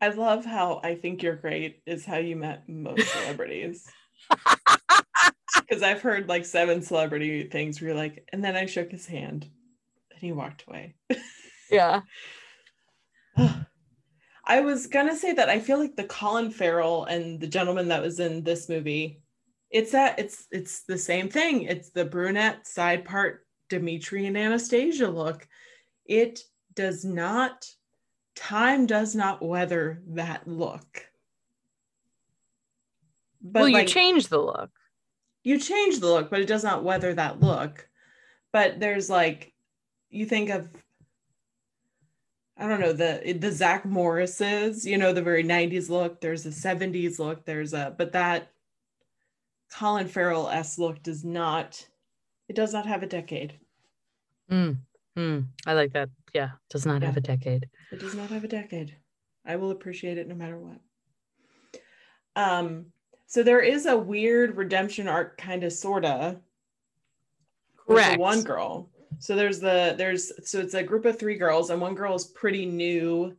I 0.00 0.08
love 0.08 0.44
how 0.44 0.80
I 0.82 0.94
think 0.94 1.22
you're 1.22 1.36
great 1.36 1.80
is 1.86 2.04
how 2.04 2.16
you 2.16 2.36
met 2.36 2.68
most 2.68 3.08
celebrities. 3.08 3.86
because 5.60 5.82
I've 5.82 6.02
heard 6.02 6.28
like 6.28 6.44
seven 6.44 6.82
celebrity 6.82 7.44
things 7.44 7.80
where 7.80 7.88
you're 7.88 7.98
like, 7.98 8.28
and 8.32 8.44
then 8.44 8.56
I 8.56 8.66
shook 8.66 8.90
his 8.90 9.06
hand 9.06 9.48
and 10.10 10.20
he 10.20 10.32
walked 10.32 10.64
away. 10.68 10.94
yeah. 11.70 12.00
I 14.44 14.60
was 14.60 14.86
gonna 14.86 15.16
say 15.16 15.32
that 15.32 15.48
I 15.48 15.58
feel 15.58 15.78
like 15.78 15.96
the 15.96 16.04
Colin 16.04 16.50
Farrell 16.50 17.04
and 17.04 17.40
the 17.40 17.46
gentleman 17.46 17.88
that 17.88 18.02
was 18.02 18.20
in 18.20 18.42
this 18.44 18.68
movie, 18.68 19.20
it's 19.70 19.92
that 19.92 20.18
it's 20.18 20.46
it's 20.50 20.82
the 20.84 20.98
same 20.98 21.28
thing. 21.28 21.62
It's 21.62 21.90
the 21.90 22.04
brunette 22.04 22.66
side 22.66 23.04
part 23.04 23.46
Dimitri 23.68 24.26
and 24.26 24.36
Anastasia 24.36 25.08
look. 25.08 25.46
It 26.04 26.40
does 26.74 27.04
not 27.04 27.68
time 28.36 28.86
does 28.86 29.14
not 29.14 29.42
weather 29.42 30.02
that 30.08 30.46
look. 30.46 31.06
But 33.42 33.60
well, 33.60 33.68
you 33.68 33.74
like, 33.76 33.88
change 33.88 34.28
the 34.28 34.38
look 34.38 34.70
you 35.46 35.60
change 35.60 36.00
the 36.00 36.08
look, 36.08 36.28
but 36.28 36.40
it 36.40 36.48
does 36.48 36.64
not 36.64 36.82
weather 36.82 37.14
that 37.14 37.40
look. 37.40 37.88
But 38.52 38.80
there's 38.80 39.08
like, 39.08 39.54
you 40.10 40.26
think 40.26 40.50
of, 40.50 40.68
I 42.58 42.66
don't 42.66 42.80
know, 42.80 42.92
the 42.92 43.36
the 43.38 43.52
Zach 43.52 43.84
Morris's, 43.84 44.86
you 44.86 44.96
know, 44.96 45.12
the 45.12 45.22
very 45.22 45.44
90s 45.44 45.90
look. 45.90 46.20
There's 46.20 46.46
a 46.46 46.50
70s 46.50 47.18
look. 47.18 47.44
There's 47.44 47.74
a, 47.74 47.94
but 47.96 48.12
that 48.12 48.50
Colin 49.70 50.08
Farrell 50.08 50.48
s 50.48 50.78
look 50.78 51.02
does 51.02 51.24
not 51.24 51.86
it 52.48 52.56
does 52.56 52.72
not 52.72 52.86
have 52.86 53.02
a 53.02 53.06
decade. 53.06 53.58
Mm, 54.50 54.78
mm, 55.16 55.46
I 55.66 55.72
like 55.74 55.92
that. 55.92 56.08
Yeah, 56.32 56.50
does 56.70 56.86
not 56.86 57.02
Yeah. 57.02 57.08
have 57.08 57.16
a 57.16 57.20
decade. 57.20 57.68
It 57.90 57.98
does 57.98 58.14
not 58.14 58.30
have 58.30 58.44
a 58.44 58.48
decade. 58.48 58.96
I 59.44 59.56
will 59.56 59.72
appreciate 59.72 60.16
it 60.18 60.28
no 60.28 60.34
matter 60.34 60.58
what. 60.58 60.80
Um, 62.36 62.86
so 63.26 63.42
there 63.42 63.60
is 63.60 63.86
a 63.86 63.96
weird 63.98 64.56
redemption 64.56 65.08
arc, 65.08 65.36
kind 65.36 65.64
of 65.64 65.72
sorta, 65.72 66.40
Correct. 67.76 68.18
one 68.20 68.42
girl. 68.42 68.88
So 69.18 69.34
there's 69.34 69.60
the 69.60 69.94
there's 69.96 70.30
so 70.48 70.60
it's 70.60 70.74
a 70.74 70.82
group 70.82 71.04
of 71.04 71.18
three 71.18 71.36
girls, 71.36 71.70
and 71.70 71.80
one 71.80 71.94
girl 71.94 72.14
is 72.14 72.24
pretty 72.26 72.66
new 72.66 73.36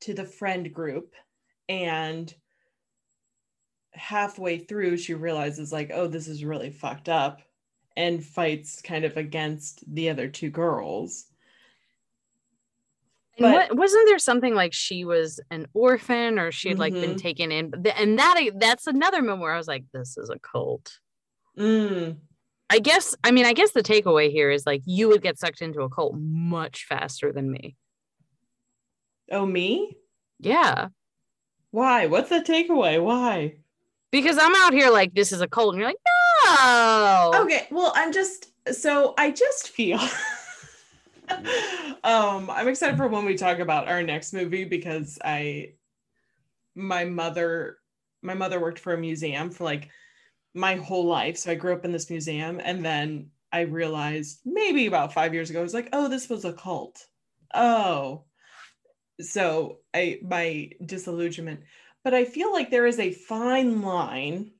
to 0.00 0.14
the 0.14 0.24
friend 0.24 0.72
group, 0.72 1.14
and 1.68 2.32
halfway 3.92 4.58
through 4.58 4.96
she 4.98 5.14
realizes 5.14 5.72
like, 5.72 5.90
oh, 5.92 6.06
this 6.06 6.28
is 6.28 6.44
really 6.44 6.70
fucked 6.70 7.08
up, 7.08 7.40
and 7.96 8.24
fights 8.24 8.80
kind 8.82 9.04
of 9.04 9.16
against 9.16 9.82
the 9.94 10.10
other 10.10 10.28
two 10.28 10.50
girls. 10.50 11.26
And 13.38 13.44
But- 13.44 13.52
what, 13.70 13.76
wasn't 13.76 14.06
there 14.06 14.18
something 14.18 14.54
like 14.54 14.72
she 14.72 15.04
was 15.04 15.40
an 15.50 15.66
orphan 15.74 16.38
or 16.38 16.52
she 16.52 16.68
had 16.70 16.78
like 16.78 16.94
been 16.94 17.14
Mhm. 17.14 17.18
taken 17.18 17.52
in? 17.52 17.72
And 17.96 18.18
that 18.18 18.50
that's 18.58 18.86
another 18.86 19.20
moment 19.22 19.40
where 19.42 19.52
I 19.52 19.58
was 19.58 19.68
like, 19.68 19.84
this 19.92 20.16
is 20.16 20.30
a 20.30 20.38
cult. 20.38 21.00
Mm, 21.58 22.16
I 22.68 22.78
guess 22.78 23.14
I 23.22 23.30
mean 23.30 23.46
I 23.46 23.52
guess 23.52 23.72
the 23.72 23.82
takeaway 23.82 24.30
here 24.30 24.50
is 24.50 24.66
like 24.66 24.82
you 24.86 25.08
would 25.08 25.22
get 25.22 25.38
sucked 25.38 25.62
into 25.62 25.82
a 25.82 25.88
cult 25.88 26.14
much 26.16 26.84
faster 26.84 27.32
than 27.32 27.50
me. 27.50 27.76
oh, 29.30 29.46
me? 29.46 29.96
Yeah. 30.40 30.88
Why? 31.70 32.06
What's 32.06 32.30
the 32.30 32.40
takeaway? 32.40 33.02
Why? 33.02 33.56
Because 34.10 34.38
I'm 34.40 34.54
out 34.56 34.72
here 34.72 34.90
like 34.90 35.14
this 35.14 35.32
is 35.32 35.40
a 35.40 35.48
cult 35.48 35.74
and 35.74 35.80
you're 35.80 35.90
like, 35.90 35.98
no. 36.46 37.32
Okay, 37.34 37.66
well, 37.70 37.92
I'm 37.94 38.12
just 38.12 38.52
so 38.72 39.14
I 39.16 39.30
just 39.30 39.68
feel 39.68 40.00
um 42.04 42.50
I'm 42.50 42.68
excited 42.68 42.96
for 42.96 43.08
when 43.08 43.24
we 43.24 43.36
talk 43.36 43.58
about 43.58 43.88
our 43.88 44.02
next 44.02 44.32
movie 44.32 44.64
because 44.64 45.18
I 45.24 45.74
my 46.74 47.04
mother 47.04 47.78
my 48.22 48.34
mother 48.34 48.60
worked 48.60 48.78
for 48.78 48.92
a 48.94 48.98
museum 48.98 49.50
for 49.50 49.64
like 49.64 49.88
my 50.56 50.76
whole 50.76 51.04
life. 51.06 51.36
So 51.38 51.52
I 51.52 51.56
grew 51.56 51.74
up 51.74 51.84
in 51.84 51.92
this 51.92 52.10
museum 52.10 52.60
and 52.64 52.84
then 52.84 53.32
I 53.52 53.62
realized 53.62 54.40
maybe 54.44 54.86
about 54.86 55.12
5 55.12 55.34
years 55.34 55.50
ago 55.50 55.60
I 55.60 55.62
was 55.62 55.74
like, 55.74 55.90
"Oh, 55.92 56.08
this 56.08 56.28
was 56.28 56.44
a 56.44 56.52
cult." 56.54 57.08
Oh. 57.54 58.26
So 59.20 59.80
I 59.94 60.20
my 60.22 60.72
disillusionment 60.84 61.64
but 62.04 62.14
I 62.14 62.24
feel 62.24 62.52
like 62.52 62.70
there 62.70 62.86
is 62.86 62.98
a 63.00 63.12
fine 63.12 63.82
line 63.82 64.52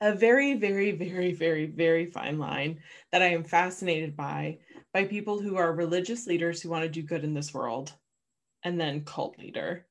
a 0.00 0.12
very, 0.14 0.54
very, 0.54 0.90
very, 0.92 1.32
very, 1.32 1.66
very 1.66 2.06
fine 2.06 2.38
line 2.38 2.82
that 3.12 3.22
I 3.22 3.28
am 3.28 3.44
fascinated 3.44 4.16
by 4.16 4.58
by 4.92 5.04
people 5.06 5.40
who 5.40 5.56
are 5.56 5.72
religious 5.72 6.26
leaders 6.26 6.60
who 6.60 6.68
want 6.68 6.82
to 6.82 6.88
do 6.88 7.02
good 7.02 7.24
in 7.24 7.34
this 7.34 7.54
world, 7.54 7.94
and 8.64 8.80
then 8.80 9.04
cult 9.04 9.38
leader. 9.38 9.88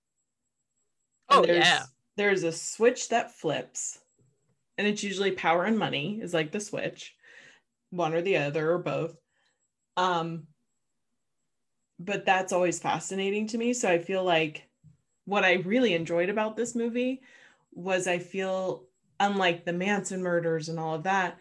And 1.29 1.43
Oh, 1.43 1.45
there's, 1.45 1.65
yeah. 1.65 1.85
There's 2.15 2.43
a 2.43 2.51
switch 2.51 3.09
that 3.09 3.31
flips, 3.31 4.03
and 4.81 4.87
it's 4.87 5.03
usually 5.03 5.29
power 5.29 5.63
and 5.63 5.77
money 5.77 6.19
is 6.23 6.33
like 6.33 6.51
the 6.51 6.59
switch, 6.59 7.15
one 7.91 8.15
or 8.15 8.23
the 8.23 8.37
other 8.37 8.71
or 8.71 8.79
both. 8.79 9.15
Um, 9.95 10.47
but 11.99 12.25
that's 12.25 12.51
always 12.51 12.79
fascinating 12.79 13.45
to 13.49 13.59
me. 13.59 13.73
So 13.73 13.87
I 13.87 13.99
feel 13.99 14.23
like 14.23 14.67
what 15.25 15.43
I 15.43 15.57
really 15.57 15.93
enjoyed 15.93 16.29
about 16.29 16.55
this 16.55 16.73
movie 16.73 17.21
was 17.71 18.07
I 18.07 18.17
feel 18.17 18.85
unlike 19.19 19.65
the 19.65 19.73
Manson 19.73 20.23
murders 20.23 20.67
and 20.67 20.79
all 20.79 20.95
of 20.95 21.03
that, 21.03 21.37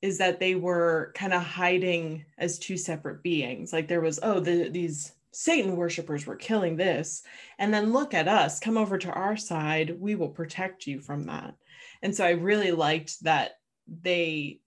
is 0.00 0.16
that 0.16 0.40
they 0.40 0.54
were 0.54 1.12
kind 1.14 1.34
of 1.34 1.42
hiding 1.42 2.24
as 2.38 2.58
two 2.58 2.78
separate 2.78 3.22
beings. 3.22 3.70
Like 3.70 3.86
there 3.86 4.00
was, 4.00 4.18
oh, 4.22 4.40
the, 4.40 4.70
these 4.70 5.12
Satan 5.32 5.76
worshippers 5.76 6.26
were 6.26 6.36
killing 6.36 6.76
this. 6.76 7.22
And 7.58 7.74
then 7.74 7.92
look 7.92 8.14
at 8.14 8.28
us, 8.28 8.60
come 8.60 8.78
over 8.78 8.96
to 8.96 9.10
our 9.10 9.36
side. 9.36 10.00
We 10.00 10.14
will 10.14 10.30
protect 10.30 10.86
you 10.86 11.00
from 11.00 11.24
that. 11.24 11.54
And 12.02 12.14
so 12.14 12.24
I 12.24 12.30
really 12.30 12.72
liked 12.72 13.22
that 13.24 13.52
they, 13.86 14.60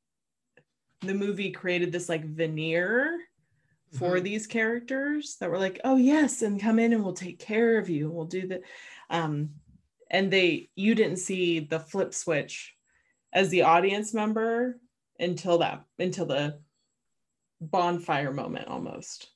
the 1.01 1.13
movie 1.13 1.51
created 1.51 1.91
this 1.91 2.09
like 2.09 2.25
veneer 2.25 3.19
for 3.97 4.17
Mhm. 4.17 4.23
these 4.23 4.47
characters 4.47 5.37
that 5.37 5.49
were 5.49 5.59
like, 5.59 5.81
oh, 5.83 5.97
yes, 5.97 6.41
and 6.41 6.61
come 6.61 6.79
in 6.79 6.93
and 6.93 7.03
we'll 7.03 7.13
take 7.13 7.39
care 7.39 7.77
of 7.77 7.89
you. 7.89 8.09
We'll 8.09 8.25
do 8.25 8.47
the, 8.47 8.61
um, 9.09 9.55
and 10.09 10.31
they 10.31 10.69
you 10.75 10.93
didn't 10.95 11.17
see 11.17 11.59
the 11.59 11.79
flip 11.79 12.13
switch 12.13 12.75
as 13.33 13.49
the 13.49 13.61
audience 13.63 14.13
member 14.13 14.79
until 15.19 15.59
that 15.59 15.85
until 15.99 16.25
the 16.25 16.59
bonfire 17.61 18.33
moment 18.33 18.67
almost 18.67 19.29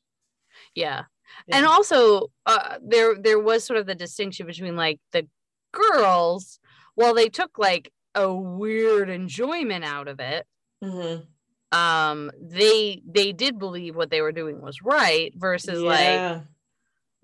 Yeah. 0.73 1.03
Yeah. 1.47 1.57
And 1.57 1.65
also 1.65 2.31
uh 2.45 2.77
there 2.81 3.15
there 3.15 3.39
was 3.39 3.63
sort 3.63 3.79
of 3.79 3.85
the 3.85 3.95
distinction 3.95 4.45
between 4.47 4.75
like 4.75 4.99
the 5.11 5.27
girls, 5.71 6.59
while 6.95 7.13
they 7.13 7.29
took 7.29 7.57
like 7.57 7.91
a 8.15 8.33
weird 8.33 9.09
enjoyment 9.09 9.83
out 9.83 10.07
of 10.07 10.19
it, 10.19 10.47
Mhm. 10.83 11.25
um, 11.71 12.31
they 12.39 13.01
they 13.05 13.31
did 13.31 13.59
believe 13.59 13.95
what 13.95 14.09
they 14.09 14.21
were 14.21 14.31
doing 14.31 14.61
was 14.61 14.81
right 14.81 15.31
versus 15.35 15.81
like 15.81 16.41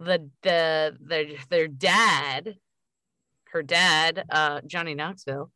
the 0.01 0.29
the 0.41 0.97
their 0.99 1.25
their 1.49 1.67
dad 1.67 2.57
her 3.51 3.61
dad 3.61 4.23
uh 4.29 4.61
johnny 4.65 4.95
knoxville 4.95 5.51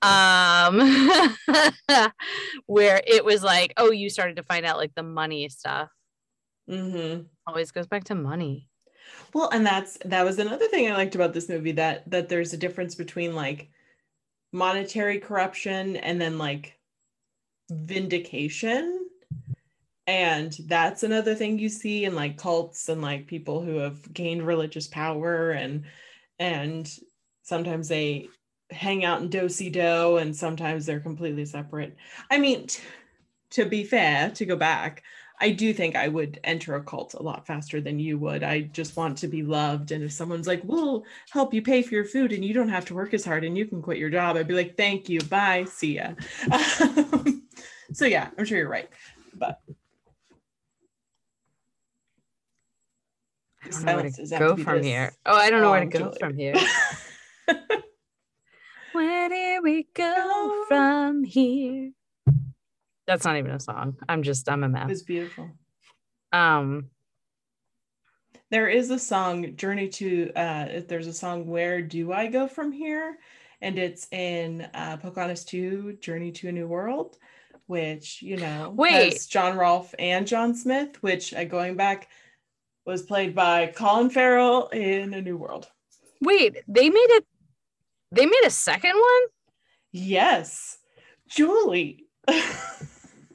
um 0.00 0.78
where 2.66 3.02
it 3.06 3.24
was 3.24 3.42
like 3.42 3.74
oh 3.76 3.90
you 3.90 4.08
started 4.08 4.36
to 4.36 4.42
find 4.44 4.64
out 4.64 4.78
like 4.78 4.94
the 4.94 5.02
money 5.02 5.48
stuff 5.48 5.88
mm-hmm. 6.70 7.22
always 7.46 7.72
goes 7.72 7.86
back 7.86 8.04
to 8.04 8.14
money 8.14 8.68
well 9.34 9.48
and 9.52 9.64
that's 9.66 9.98
that 10.04 10.24
was 10.24 10.38
another 10.38 10.66
thing 10.68 10.90
i 10.90 10.94
liked 10.94 11.14
about 11.14 11.32
this 11.32 11.48
movie 11.48 11.72
that 11.72 12.08
that 12.10 12.28
there's 12.28 12.52
a 12.52 12.58
difference 12.58 12.94
between 12.94 13.34
like 13.34 13.70
monetary 14.52 15.18
corruption 15.18 15.96
and 15.96 16.20
then 16.20 16.38
like 16.38 16.78
vindication. 17.70 19.06
And 20.06 20.52
that's 20.66 21.04
another 21.04 21.34
thing 21.34 21.58
you 21.58 21.68
see 21.68 22.04
in 22.04 22.14
like 22.14 22.36
cults 22.36 22.88
and 22.88 23.00
like 23.00 23.26
people 23.26 23.62
who 23.62 23.76
have 23.76 24.12
gained 24.12 24.46
religious 24.46 24.88
power 24.88 25.52
and 25.52 25.84
and 26.38 26.90
sometimes 27.42 27.88
they 27.88 28.28
hang 28.70 29.04
out 29.04 29.22
in 29.22 29.28
do-si-do 29.28 30.16
and 30.16 30.34
sometimes 30.34 30.86
they're 30.86 31.00
completely 31.00 31.44
separate. 31.44 31.96
I 32.30 32.38
mean 32.38 32.66
t- 32.66 32.82
to 33.50 33.64
be 33.64 33.84
fair 33.84 34.30
to 34.30 34.46
go 34.46 34.56
back 34.56 35.04
i 35.42 35.50
do 35.50 35.74
think 35.74 35.94
i 35.96 36.08
would 36.08 36.40
enter 36.44 36.74
a 36.76 36.82
cult 36.82 37.14
a 37.14 37.22
lot 37.22 37.46
faster 37.46 37.80
than 37.80 37.98
you 37.98 38.18
would 38.18 38.42
i 38.42 38.60
just 38.60 38.96
want 38.96 39.18
to 39.18 39.28
be 39.28 39.42
loved 39.42 39.92
and 39.92 40.02
if 40.02 40.12
someone's 40.12 40.46
like 40.46 40.62
we'll 40.64 41.04
help 41.30 41.52
you 41.52 41.60
pay 41.60 41.82
for 41.82 41.94
your 41.94 42.04
food 42.04 42.32
and 42.32 42.44
you 42.44 42.54
don't 42.54 42.68
have 42.68 42.84
to 42.84 42.94
work 42.94 43.12
as 43.12 43.24
hard 43.24 43.44
and 43.44 43.58
you 43.58 43.66
can 43.66 43.82
quit 43.82 43.98
your 43.98 44.10
job 44.10 44.36
i'd 44.36 44.48
be 44.48 44.54
like 44.54 44.76
thank 44.76 45.08
you 45.08 45.20
bye 45.22 45.64
see 45.68 45.96
ya 45.96 46.12
so 47.92 48.06
yeah 48.06 48.30
i'm 48.38 48.44
sure 48.44 48.58
you're 48.58 48.68
right 48.68 48.88
but 49.34 49.60
I 53.64 53.68
don't 53.70 53.84
know 53.86 53.96
where 53.96 54.10
to 54.10 54.38
go 54.38 54.56
from 54.56 54.78
this 54.78 54.86
here. 54.86 55.12
Oh, 55.24 55.36
I 55.36 55.50
don't 55.50 55.60
know 55.62 55.70
where 55.70 55.80
to 55.80 55.86
go 55.86 55.98
Julie. 56.00 56.18
from 56.18 56.36
here. 56.36 56.54
Where 58.92 59.28
do 59.30 59.62
we 59.62 59.86
Go. 59.94 60.64
from 60.68 61.24
here? 61.24 61.92
That's 63.06 63.24
not 63.24 63.36
even 63.36 63.50
a 63.50 63.60
song. 63.60 63.96
I'm 64.08 64.22
just 64.22 64.48
I'm 64.48 64.62
a 64.62 64.66
it 64.66 64.70
mess. 64.70 64.88
was 64.88 65.02
beautiful 65.02 65.50
Um, 66.32 66.90
there 68.50 68.68
is 68.68 68.90
a 68.90 68.98
song 68.98 69.56
journey 69.56 69.88
to 69.88 70.30
uh 70.36 70.80
there's 70.86 71.06
a 71.06 71.12
song 71.12 71.46
where 71.46 71.80
do 71.82 72.12
i 72.12 72.26
go 72.26 72.46
from 72.46 72.70
here 72.70 73.18
and 73.62 73.78
it's 73.78 74.06
in 74.12 74.68
uh 74.74 74.96
pocahontas 74.98 75.44
2 75.46 75.94
journey 76.00 76.30
to 76.32 76.48
a 76.48 76.52
new 76.52 76.66
world 76.66 77.16
which 77.66 78.20
you 78.22 78.36
know 78.36 78.70
Wait. 78.76 79.26
john 79.30 79.56
rolfe 79.56 79.94
and 79.98 80.26
john 80.26 80.54
smith 80.54 81.02
which 81.02 81.32
uh, 81.34 81.44
going 81.44 81.76
back 81.76 82.08
was 82.84 83.02
played 83.02 83.34
by 83.34 83.66
colin 83.74 84.10
farrell 84.10 84.68
in 84.68 85.14
a 85.14 85.22
new 85.22 85.36
world 85.36 85.68
wait, 86.20 86.58
they 86.68 86.88
made 86.88 87.10
it. 87.10 87.24
They 88.12 88.26
made 88.26 88.44
a 88.44 88.50
second 88.50 88.92
one. 88.94 89.22
yes 89.92 90.76
julie 91.28 92.04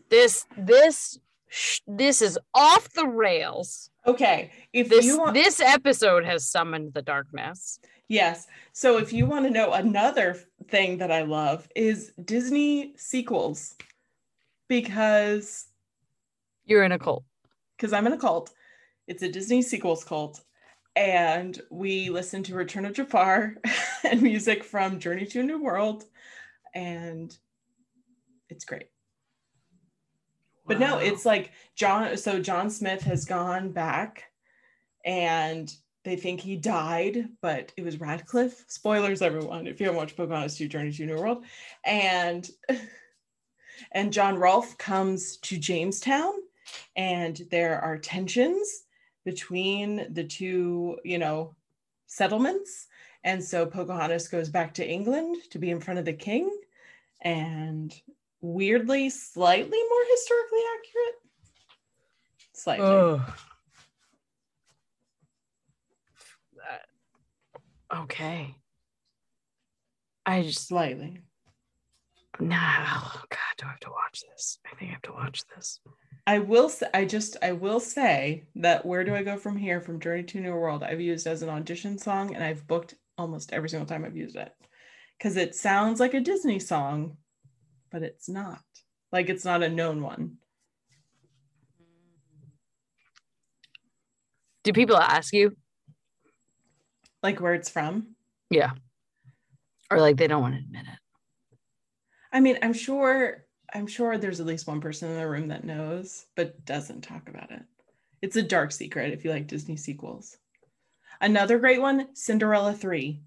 This 0.10 0.46
this 0.58 1.20
sh- 1.50 1.80
this 1.88 2.22
is 2.22 2.38
off 2.54 2.90
the 2.94 3.06
rails. 3.08 3.90
okay 4.06 4.52
if 4.74 4.90
This 4.90 5.16
want 5.18 5.34
this 5.34 5.60
episode 5.60 6.24
has 6.26 6.48
summoned 6.48 6.94
the 6.94 7.02
darkness. 7.02 7.80
Yes. 8.10 8.48
So 8.72 8.98
if 8.98 9.12
you 9.12 9.26
want 9.26 9.46
to 9.46 9.52
know 9.52 9.74
another 9.74 10.38
thing 10.70 11.00
that 11.00 11.12
I 11.12 11.24
love 11.24 11.68
is 11.76 12.14
Disney 12.24 12.94
sequels 12.96 13.76
because 14.70 15.66
You're 16.66 16.84
in 16.84 16.92
a 16.94 17.00
cult. 17.00 17.24
because 17.76 17.92
I'm 17.94 18.08
in 18.08 18.14
a 18.14 18.18
cult. 18.18 18.52
It's 19.08 19.24
a 19.24 19.30
Disney 19.32 19.62
sequels 19.62 20.04
cult. 20.04 20.42
And 20.96 21.60
we 21.70 22.10
listen 22.10 22.44
to 22.44 22.56
Return 22.56 22.86
of 22.86 22.94
Jafar 22.94 23.56
and 24.04 24.22
music 24.22 24.64
from 24.64 25.00
Journey 25.00 25.26
to 25.28 25.42
a 25.42 25.44
New 25.44 25.62
World. 25.62 26.06
and 26.74 27.36
it's 28.50 28.64
great. 28.66 28.88
But 30.68 30.80
no, 30.80 30.98
it's 30.98 31.26
like 31.26 31.52
John. 31.76 32.18
So 32.18 32.42
John 32.42 32.70
Smith 32.70 33.02
has 33.04 33.26
gone 33.26 33.72
back 33.72 34.26
and 35.06 35.74
they 36.04 36.16
think 36.16 36.42
he 36.42 36.56
died, 36.56 37.30
but 37.42 37.74
it 37.78 37.84
was 37.84 38.00
Ratcliffe. 38.00 38.66
Spoilers, 38.68 39.22
everyone, 39.22 39.68
if 39.68 39.80
you 39.80 39.86
haven't 39.86 39.98
watched 39.98 40.18
Pocahontas 40.18 40.58
2 40.58 40.68
Journey 40.68 40.92
to 40.92 41.06
New 41.06 41.16
World. 41.16 41.46
And 41.86 42.50
and 43.92 44.14
John 44.14 44.38
Rolfe 44.38 44.78
comes 44.78 45.38
to 45.38 45.58
Jamestown 45.58 46.34
and 46.96 47.42
there 47.52 47.80
are 47.80 47.98
tensions 47.98 48.84
between 49.26 50.14
the 50.14 50.24
two, 50.24 50.98
you 51.04 51.18
know, 51.18 51.56
settlements. 52.08 52.88
And 53.24 53.44
so 53.44 53.66
Pocahontas 53.66 54.28
goes 54.28 54.50
back 54.50 54.74
to 54.76 54.88
England 54.88 55.38
to 55.52 55.60
be 55.60 55.70
in 55.70 55.80
front 55.80 56.00
of 56.00 56.06
the 56.06 56.14
king 56.14 56.50
and 57.22 57.94
weirdly 58.42 59.10
slightly 59.10 59.80
more 59.90 60.04
historically 60.10 60.60
accurate. 60.78 61.16
Slightly. 62.54 62.86
Uh, 67.92 68.02
okay. 68.04 68.56
I 70.26 70.42
just 70.42 70.68
Slightly. 70.68 71.22
no. 72.40 72.58
Oh 72.60 73.22
God, 73.30 73.40
do 73.58 73.66
I 73.66 73.70
have 73.70 73.80
to 73.82 73.90
watch 73.90 74.24
this? 74.30 74.60
I 74.66 74.76
think 74.76 74.90
I 74.90 74.94
have 74.94 75.02
to 75.04 75.14
watch 75.14 75.44
this. 75.56 75.80
I 76.26 76.40
will 76.40 76.68
say, 76.68 76.88
I 76.94 77.06
just, 77.06 77.38
I 77.42 77.54
will 77.54 77.80
say 77.80 78.44
that 78.56 78.86
Where 78.86 79.06
Do 79.06 79.16
I 79.16 79.24
Go 79.24 79.38
From 79.38 79.56
Here 79.56 79.80
from 79.80 80.02
Journey 80.02 80.24
to 80.24 80.42
New 80.42 80.54
World, 80.54 80.84
I've 80.84 81.00
used 81.00 81.26
as 81.26 81.42
an 81.42 81.50
audition 81.50 81.98
song 81.98 82.36
and 82.36 82.44
I've 82.44 82.68
booked 82.68 82.96
almost 83.18 83.54
every 83.54 83.70
single 83.70 83.88
time 83.88 84.04
I've 84.04 84.18
used 84.18 84.36
it 84.36 84.52
because 85.18 85.38
it 85.38 85.56
sounds 85.56 86.02
like 86.02 86.14
a 86.14 86.20
Disney 86.20 86.60
song, 86.60 87.16
but 87.92 88.04
it's 88.04 88.30
not. 88.30 88.62
Like 89.12 89.30
it's 89.30 89.46
not 89.46 89.64
a 89.64 89.70
known 89.70 90.02
one. 90.02 90.38
Do 94.64 94.74
people 94.74 94.98
ask 94.98 95.34
you? 95.34 95.56
Like 97.24 97.40
where 97.40 97.54
it's 97.54 97.70
from. 97.70 98.16
Yeah. 98.50 98.72
Or 99.90 100.00
like 100.00 100.18
they 100.18 100.28
don't 100.28 100.42
want 100.42 100.56
to 100.56 100.60
admit 100.60 100.84
it. 100.84 101.00
I 102.34 102.42
mean, 102.42 102.58
I'm 102.62 102.74
sure, 102.74 103.46
I'm 103.74 103.88
sure 103.88 104.18
there's 104.18 104.40
at 104.40 104.46
least 104.46 104.68
one 104.68 104.82
person 104.82 105.10
in 105.10 105.18
the 105.18 105.28
room 105.28 105.48
that 105.48 105.64
knows, 105.64 106.26
but 106.36 106.66
doesn't 106.66 107.02
talk 107.02 107.30
about 107.30 107.52
it. 107.52 107.62
It's 108.22 108.36
a 108.36 108.44
dark 108.44 108.72
secret 108.72 109.14
if 109.14 109.24
you 109.24 109.32
like 109.32 109.48
Disney 109.48 109.78
sequels. 109.78 110.38
Another 111.22 111.58
great 111.60 111.82
one, 111.82 112.14
Cinderella 112.14 112.74
3. 112.74 113.22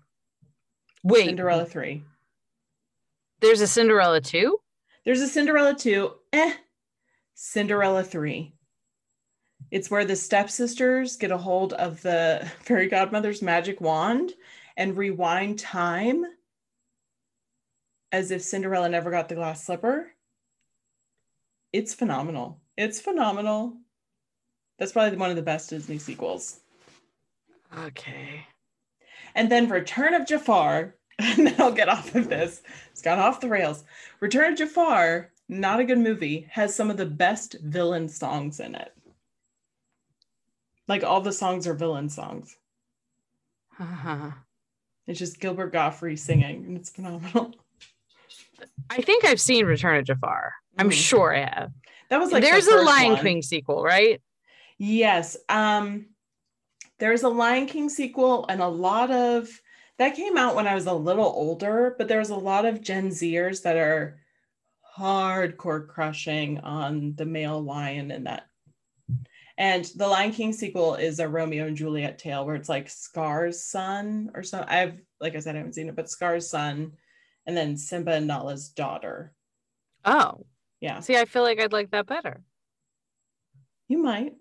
Wait, 1.02 1.24
Cinderella 1.24 1.64
3. 1.64 2.02
There's 3.40 3.60
a 3.60 3.66
Cinderella 3.66 4.20
too? 4.20 4.58
There's 5.04 5.20
a 5.20 5.28
Cinderella 5.28 5.74
2, 5.74 6.12
eh. 6.34 6.54
Cinderella 7.34 8.04
3. 8.04 8.52
It's 9.70 9.90
where 9.90 10.04
the 10.04 10.16
stepsisters 10.16 11.16
get 11.16 11.30
a 11.30 11.38
hold 11.38 11.72
of 11.74 12.02
the 12.02 12.50
fairy 12.60 12.88
godmother's 12.88 13.42
magic 13.42 13.80
wand 13.80 14.32
and 14.76 14.96
rewind 14.96 15.58
time 15.58 16.24
as 18.12 18.30
if 18.30 18.42
Cinderella 18.42 18.88
never 18.88 19.10
got 19.10 19.28
the 19.28 19.34
glass 19.36 19.64
slipper. 19.64 20.10
It's 21.72 21.94
phenomenal. 21.94 22.60
It's 22.76 23.00
phenomenal. 23.00 23.76
That's 24.78 24.92
probably 24.92 25.16
one 25.16 25.30
of 25.30 25.36
the 25.36 25.42
best 25.42 25.70
Disney 25.70 25.98
sequels. 25.98 26.60
Okay. 27.86 28.46
And 29.34 29.50
then 29.50 29.68
Return 29.68 30.14
of 30.14 30.26
Jafar, 30.26 30.96
and 31.38 31.46
then 31.46 31.54
I'll 31.60 31.72
get 31.72 31.88
off 31.88 32.14
of 32.14 32.28
this. 32.28 32.62
It's 32.92 33.02
gone 33.02 33.18
off 33.18 33.40
the 33.40 33.48
rails. 33.48 33.84
Return 34.20 34.52
of 34.52 34.58
Jafar, 34.58 35.30
not 35.48 35.80
a 35.80 35.84
good 35.84 35.98
movie, 35.98 36.46
has 36.50 36.74
some 36.74 36.90
of 36.90 36.96
the 36.96 37.06
best 37.06 37.56
villain 37.60 38.08
songs 38.08 38.60
in 38.60 38.74
it. 38.74 38.92
Like 40.88 41.04
all 41.04 41.20
the 41.20 41.32
songs 41.32 41.66
are 41.66 41.74
villain 41.74 42.08
songs. 42.08 42.56
Uh-huh. 43.78 44.30
It's 45.06 45.18
just 45.18 45.40
Gilbert 45.40 45.72
Gottfried 45.72 46.18
singing, 46.18 46.64
and 46.64 46.76
it's 46.76 46.90
phenomenal. 46.90 47.54
I 48.90 49.00
think 49.02 49.24
I've 49.24 49.40
seen 49.40 49.66
Return 49.66 49.98
of 49.98 50.04
Jafar. 50.04 50.52
I'm 50.78 50.90
Mhm. 50.90 50.92
sure 50.92 51.34
I 51.34 51.40
have. 51.40 51.72
That 52.08 52.18
was 52.20 52.32
like 52.32 52.42
the 52.42 52.50
There's 52.50 52.66
a 52.66 52.76
Lion 52.82 53.12
one. 53.12 53.22
King 53.22 53.42
sequel, 53.42 53.82
right? 53.82 54.20
Yes. 54.78 55.36
Um, 55.48 56.06
there's 56.98 57.22
a 57.22 57.28
Lion 57.28 57.66
King 57.66 57.88
sequel, 57.88 58.46
and 58.48 58.60
a 58.60 58.68
lot 58.68 59.10
of 59.10 59.48
that 60.00 60.16
came 60.16 60.38
out 60.38 60.54
when 60.56 60.66
I 60.66 60.74
was 60.74 60.86
a 60.86 60.94
little 60.94 61.26
older, 61.26 61.94
but 61.98 62.08
there's 62.08 62.30
a 62.30 62.34
lot 62.34 62.64
of 62.64 62.80
Gen 62.80 63.10
Zers 63.10 63.62
that 63.64 63.76
are 63.76 64.18
hardcore 64.96 65.86
crushing 65.86 66.58
on 66.60 67.14
the 67.16 67.26
male 67.26 67.62
lion 67.62 68.10
in 68.10 68.24
that. 68.24 68.46
And 69.58 69.84
the 69.96 70.08
Lion 70.08 70.32
King 70.32 70.54
sequel 70.54 70.94
is 70.94 71.18
a 71.20 71.28
Romeo 71.28 71.66
and 71.66 71.76
Juliet 71.76 72.18
tale 72.18 72.46
where 72.46 72.54
it's 72.54 72.70
like 72.70 72.88
Scar's 72.88 73.62
son 73.62 74.30
or 74.34 74.42
so. 74.42 74.64
I've, 74.66 74.98
like 75.20 75.36
I 75.36 75.40
said, 75.40 75.54
I 75.54 75.58
haven't 75.58 75.74
seen 75.74 75.90
it, 75.90 75.96
but 75.96 76.08
Scar's 76.08 76.48
son, 76.48 76.92
and 77.44 77.54
then 77.54 77.76
Simba 77.76 78.12
and 78.12 78.26
Nala's 78.26 78.70
daughter. 78.70 79.34
Oh, 80.06 80.46
Yeah, 80.80 81.00
see, 81.00 81.18
I 81.18 81.26
feel 81.26 81.42
like 81.42 81.60
I'd 81.60 81.74
like 81.74 81.90
that 81.90 82.06
better. 82.06 82.42
you 83.86 83.98
might. 83.98 84.32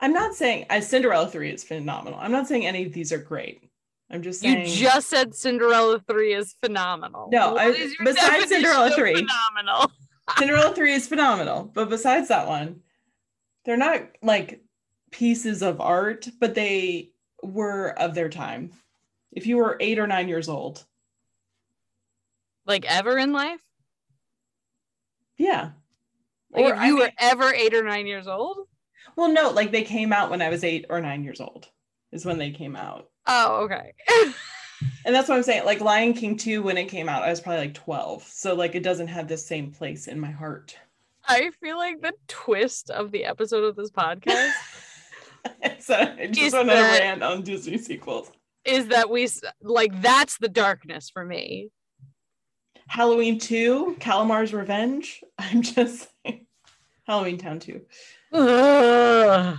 I'm 0.00 0.12
not 0.12 0.34
saying 0.34 0.66
I 0.70 0.80
Cinderella 0.80 1.28
3 1.28 1.50
is 1.50 1.64
phenomenal. 1.64 2.18
I'm 2.20 2.32
not 2.32 2.46
saying 2.48 2.66
any 2.66 2.86
of 2.86 2.92
these 2.92 3.12
are 3.12 3.18
great. 3.18 3.62
I'm 4.10 4.22
just 4.22 4.40
saying 4.40 4.66
You 4.66 4.74
just 4.74 5.08
said 5.08 5.34
Cinderella 5.34 6.00
3 6.00 6.32
is 6.34 6.54
phenomenal. 6.62 7.28
No, 7.30 7.56
I- 7.56 7.68
is 7.68 7.94
besides 8.02 8.48
Cinderella 8.48 8.90
3. 8.90 9.14
Phenomenal. 9.14 9.92
Cinderella 10.38 10.74
3 10.74 10.92
is 10.94 11.06
phenomenal. 11.06 11.70
But 11.74 11.88
besides 11.90 12.28
that 12.28 12.48
one, 12.48 12.80
they're 13.64 13.76
not 13.76 14.02
like 14.22 14.62
pieces 15.10 15.62
of 15.62 15.80
art, 15.80 16.28
but 16.40 16.54
they 16.54 17.10
were 17.42 17.90
of 17.98 18.14
their 18.14 18.28
time. 18.28 18.70
If 19.32 19.46
you 19.46 19.58
were 19.58 19.76
eight 19.80 19.98
or 19.98 20.06
nine 20.06 20.28
years 20.28 20.48
old, 20.48 20.84
Like 22.66 22.84
ever 22.90 23.18
in 23.18 23.32
life? 23.32 23.60
yeah. 25.36 25.70
Like 26.52 26.64
Or, 26.64 26.72
if 26.74 26.78
I 26.80 26.86
you 26.88 26.96
were 26.98 27.10
ever 27.18 27.52
eight 27.52 27.74
or 27.74 27.82
nine 27.84 28.06
years 28.06 28.26
old? 28.26 28.66
Well, 29.20 29.30
no, 29.30 29.50
like 29.50 29.70
they 29.70 29.82
came 29.82 30.14
out 30.14 30.30
when 30.30 30.40
I 30.40 30.48
was 30.48 30.64
eight 30.64 30.86
or 30.88 30.98
nine 31.00 31.24
years 31.24 31.42
old, 31.42 31.68
is 32.10 32.24
when 32.24 32.38
they 32.38 32.50
came 32.52 32.74
out. 32.74 33.10
Oh, 33.26 33.64
okay. 33.64 33.92
And 35.04 35.14
that's 35.14 35.28
what 35.28 35.36
I'm 35.36 35.42
saying. 35.42 35.66
Like 35.66 35.82
Lion 35.82 36.14
King 36.14 36.38
2, 36.38 36.62
when 36.62 36.78
it 36.78 36.86
came 36.88 37.06
out, 37.06 37.22
I 37.22 37.28
was 37.28 37.38
probably 37.38 37.66
like 37.66 37.74
12. 37.74 38.22
So, 38.22 38.54
like, 38.54 38.74
it 38.74 38.82
doesn't 38.82 39.08
have 39.08 39.28
the 39.28 39.36
same 39.36 39.70
place 39.72 40.06
in 40.08 40.18
my 40.18 40.30
heart. 40.30 40.74
I 41.28 41.50
feel 41.62 41.76
like 41.76 42.00
the 42.00 42.14
twist 42.28 42.88
of 42.88 43.12
the 43.12 43.26
episode 43.26 43.64
of 43.64 43.76
this 43.76 43.90
podcast 43.90 44.52
so, 45.80 45.94
I 45.96 46.28
just 46.28 46.38
Is 46.40 46.52
went 46.54 46.70
on 46.70 46.76
that- 46.76 46.98
rant 46.98 47.22
on 47.22 47.42
Disney 47.42 47.76
sequels. 47.76 48.32
is 48.64 48.86
that 48.88 49.10
we 49.10 49.28
like 49.60 50.00
that's 50.00 50.38
the 50.38 50.48
darkness 50.48 51.10
for 51.10 51.26
me. 51.26 51.68
Halloween 52.88 53.38
2, 53.38 53.96
Kalabar's 54.00 54.54
Revenge. 54.54 55.22
I'm 55.38 55.60
just 55.60 56.08
saying. 56.24 56.46
Halloween 57.06 57.36
Town 57.36 57.58
2. 57.58 57.82
Ugh. 58.32 59.58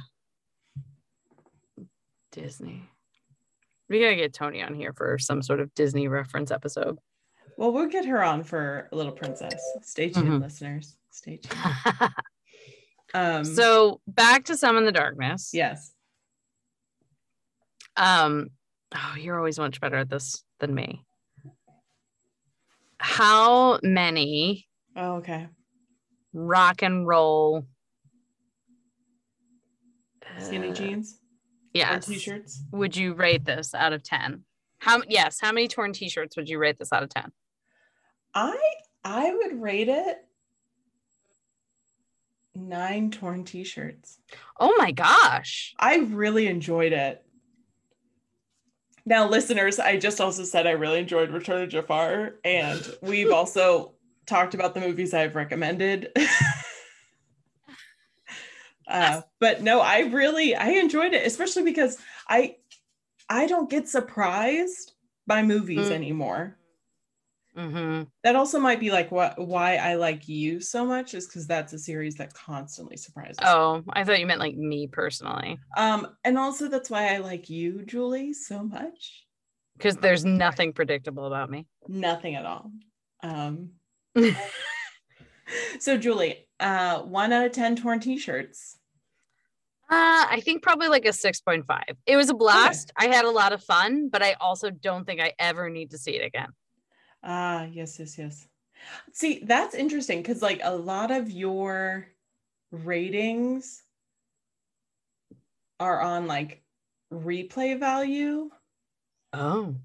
Disney. 2.31 2.83
We 3.89 3.99
gotta 4.01 4.15
get 4.15 4.33
Tony 4.33 4.63
on 4.63 4.73
here 4.73 4.93
for 4.93 5.17
some 5.19 5.41
sort 5.41 5.59
of 5.59 5.73
Disney 5.75 6.07
reference 6.07 6.49
episode. 6.51 6.97
Well, 7.57 7.73
we'll 7.73 7.87
get 7.89 8.05
her 8.05 8.23
on 8.23 8.43
for 8.43 8.87
little 8.91 9.11
princess. 9.11 9.61
Stay 9.81 10.09
tuned, 10.09 10.27
Mhm. 10.29 10.41
listeners. 10.41 10.97
Stay 11.11 11.37
tuned. 11.37 11.61
Um, 13.13 13.43
so 13.43 13.99
back 14.07 14.45
to 14.45 14.55
Summon 14.55 14.85
the 14.85 14.91
darkness. 14.93 15.49
yes. 15.53 15.91
Um, 17.97 18.51
oh, 18.95 19.15
you're 19.19 19.37
always 19.37 19.59
much 19.59 19.81
better 19.81 19.97
at 19.97 20.09
this 20.09 20.45
than 20.61 20.73
me. 20.73 21.03
How 22.99 23.81
many 23.83 24.65
Oh, 24.95 25.15
okay. 25.15 25.49
rock 26.31 26.83
and 26.83 27.05
roll 27.05 27.67
Skinny 30.39 30.69
uh, 30.69 30.73
jeans 30.73 31.19
Yes. 31.73 32.07
and 32.07 32.15
t-shirts. 32.15 32.63
Would 32.71 32.95
you 32.95 33.13
rate 33.13 33.45
this 33.45 33.73
out 33.73 33.93
of 33.93 34.03
10? 34.03 34.43
How 34.79 35.01
yes, 35.07 35.37
how 35.39 35.51
many 35.51 35.67
torn 35.67 35.93
t-shirts 35.93 36.35
would 36.35 36.49
you 36.49 36.57
rate 36.59 36.77
this 36.79 36.91
out 36.91 37.03
of 37.03 37.09
10? 37.09 37.31
I 38.33 38.57
I 39.03 39.33
would 39.33 39.61
rate 39.61 39.89
it 39.89 40.17
nine 42.53 43.11
torn 43.11 43.43
t-shirts. 43.45 44.19
Oh 44.59 44.75
my 44.77 44.91
gosh. 44.91 45.73
I 45.79 45.97
really 45.97 46.47
enjoyed 46.47 46.93
it. 46.93 47.23
Now, 49.05 49.27
listeners, 49.27 49.79
I 49.79 49.97
just 49.97 50.21
also 50.21 50.43
said 50.43 50.67
I 50.67 50.71
really 50.71 50.99
enjoyed 50.99 51.31
Return 51.31 51.63
of 51.63 51.69
Jafar, 51.69 52.35
and 52.43 52.87
we've 53.01 53.31
also 53.31 53.93
talked 54.27 54.53
about 54.53 54.75
the 54.75 54.79
movies 54.79 55.13
I've 55.13 55.35
recommended. 55.35 56.09
uh, 58.91 59.21
but 59.39 59.61
no, 59.61 59.79
I 59.81 59.99
really 60.01 60.55
I 60.55 60.69
enjoyed 60.71 61.13
it, 61.13 61.25
especially 61.25 61.63
because 61.63 61.97
I 62.27 62.57
I 63.29 63.47
don't 63.47 63.69
get 63.69 63.87
surprised 63.87 64.91
by 65.27 65.41
movies 65.43 65.87
Mm. 65.87 65.91
anymore. 65.91 66.57
Mm-hmm. 67.57 68.03
That 68.23 68.35
also 68.37 68.59
might 68.59 68.79
be 68.79 68.91
like 68.91 69.11
what 69.11 69.37
why 69.37 69.75
I 69.75 69.95
like 69.95 70.29
you 70.29 70.61
so 70.61 70.85
much 70.85 71.13
is 71.13 71.27
because 71.27 71.47
that's 71.47 71.73
a 71.73 71.79
series 71.79 72.15
that 72.15 72.33
constantly 72.33 72.95
surprises. 72.97 73.39
me. 73.39 73.45
Oh, 73.47 73.83
I 73.89 74.03
thought 74.05 74.19
you 74.21 74.25
meant 74.25 74.39
like 74.39 74.55
me 74.55 74.87
personally, 74.87 75.59
Um, 75.75 76.07
and 76.23 76.37
also 76.37 76.69
that's 76.69 76.89
why 76.89 77.13
I 77.13 77.17
like 77.17 77.49
you, 77.49 77.83
Julie, 77.85 78.33
so 78.33 78.63
much. 78.63 79.25
because 79.77 79.97
there's 79.97 80.23
nothing 80.23 80.71
predictable 80.73 81.25
about 81.25 81.49
me. 81.49 81.67
Nothing 81.89 82.35
at 82.35 82.45
all. 82.45 82.71
Um, 83.21 83.71
so 85.79 85.97
Julie, 85.97 86.47
uh, 86.59 87.01
one 87.01 87.33
out 87.33 87.45
of 87.45 87.51
ten 87.51 87.75
torn 87.75 87.99
t-shirts. 87.99 88.77
Uh, 89.91 90.25
I 90.29 90.39
think 90.39 90.63
probably 90.63 90.87
like 90.87 91.03
a 91.05 91.09
6.5. 91.11 91.83
It 92.05 92.15
was 92.15 92.29
a 92.29 92.33
blast. 92.33 92.93
I 92.95 93.07
had 93.07 93.25
a 93.25 93.29
lot 93.29 93.51
of 93.51 93.61
fun, 93.61 94.07
but 94.07 94.23
I 94.23 94.37
also 94.39 94.69
don't 94.69 95.03
think 95.05 95.19
I 95.19 95.33
ever 95.37 95.69
need 95.69 95.91
to 95.91 95.97
see 95.97 96.11
it 96.11 96.25
again. 96.25 96.47
Ah, 97.23 97.65
yes, 97.65 97.99
yes, 97.99 98.17
yes. 98.17 98.47
See, 99.11 99.41
that's 99.43 99.75
interesting 99.75 100.19
because 100.21 100.41
like 100.41 100.61
a 100.63 100.73
lot 100.73 101.11
of 101.11 101.29
your 101.29 102.07
ratings 102.71 103.83
are 105.77 105.99
on 105.99 106.25
like 106.25 106.63
replay 107.13 107.77
value, 107.77 108.49
Oh. 109.33 109.75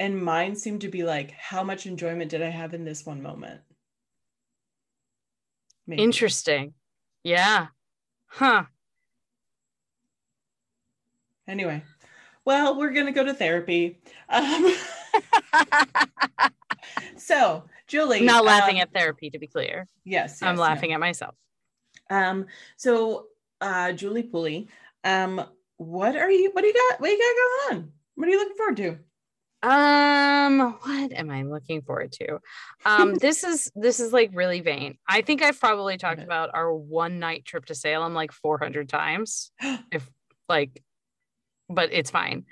and 0.00 0.24
mine 0.24 0.56
seem 0.56 0.78
to 0.78 0.88
be 0.88 1.02
like, 1.02 1.32
how 1.32 1.62
much 1.62 1.84
enjoyment 1.86 2.30
did 2.30 2.40
I 2.42 2.48
have 2.48 2.72
in 2.72 2.84
this 2.84 3.04
one 3.04 3.22
moment? 3.22 3.60
Maybe. 5.86 6.02
Interesting. 6.02 6.72
Yeah. 7.22 7.66
Huh. 8.28 8.64
Anyway, 11.48 11.82
well, 12.44 12.78
we're 12.78 12.90
gonna 12.92 13.12
go 13.12 13.24
to 13.24 13.34
therapy. 13.34 14.00
Um, 14.28 14.74
so, 17.16 17.64
Julie, 17.86 18.22
Not 18.22 18.44
laughing 18.44 18.76
um, 18.76 18.82
at 18.82 18.92
therapy, 18.92 19.30
to 19.30 19.38
be 19.38 19.46
clear. 19.46 19.88
yes, 20.04 20.42
I'm 20.42 20.56
yes, 20.56 20.60
laughing 20.60 20.92
at 20.92 21.00
myself. 21.00 21.34
Um, 22.10 22.46
so, 22.76 23.26
uh, 23.60 23.92
Julie 23.92 24.22
Pooley, 24.24 24.68
um, 25.04 25.44
what 25.76 26.16
are 26.16 26.30
you? 26.30 26.50
What 26.52 26.62
do 26.62 26.68
you 26.68 26.74
got? 26.74 27.00
What 27.00 27.08
do 27.08 27.12
you 27.12 27.18
got 27.18 27.70
going 27.70 27.78
on? 27.78 27.92
What 28.14 28.28
are 28.28 28.30
you 28.30 28.38
looking 28.38 28.56
forward 28.56 28.76
to? 28.78 28.98
Um, 29.64 30.76
what 30.82 31.12
am 31.12 31.30
I 31.30 31.42
looking 31.42 31.82
forward 31.82 32.12
to? 32.12 32.40
Um, 32.84 33.14
this 33.20 33.44
is 33.44 33.70
this 33.74 34.00
is 34.00 34.12
like 34.12 34.30
really 34.34 34.60
vain. 34.60 34.98
I 35.08 35.22
think 35.22 35.42
I've 35.42 35.60
probably 35.60 35.96
talked 35.96 36.22
about 36.22 36.50
our 36.54 36.74
one 36.74 37.20
night 37.20 37.44
trip 37.44 37.66
to 37.66 37.74
Salem 37.74 38.14
like 38.14 38.32
400 38.32 38.88
times. 38.88 39.52
if 39.92 40.08
like, 40.48 40.82
but 41.68 41.90
it's 41.92 42.10
fine. 42.10 42.44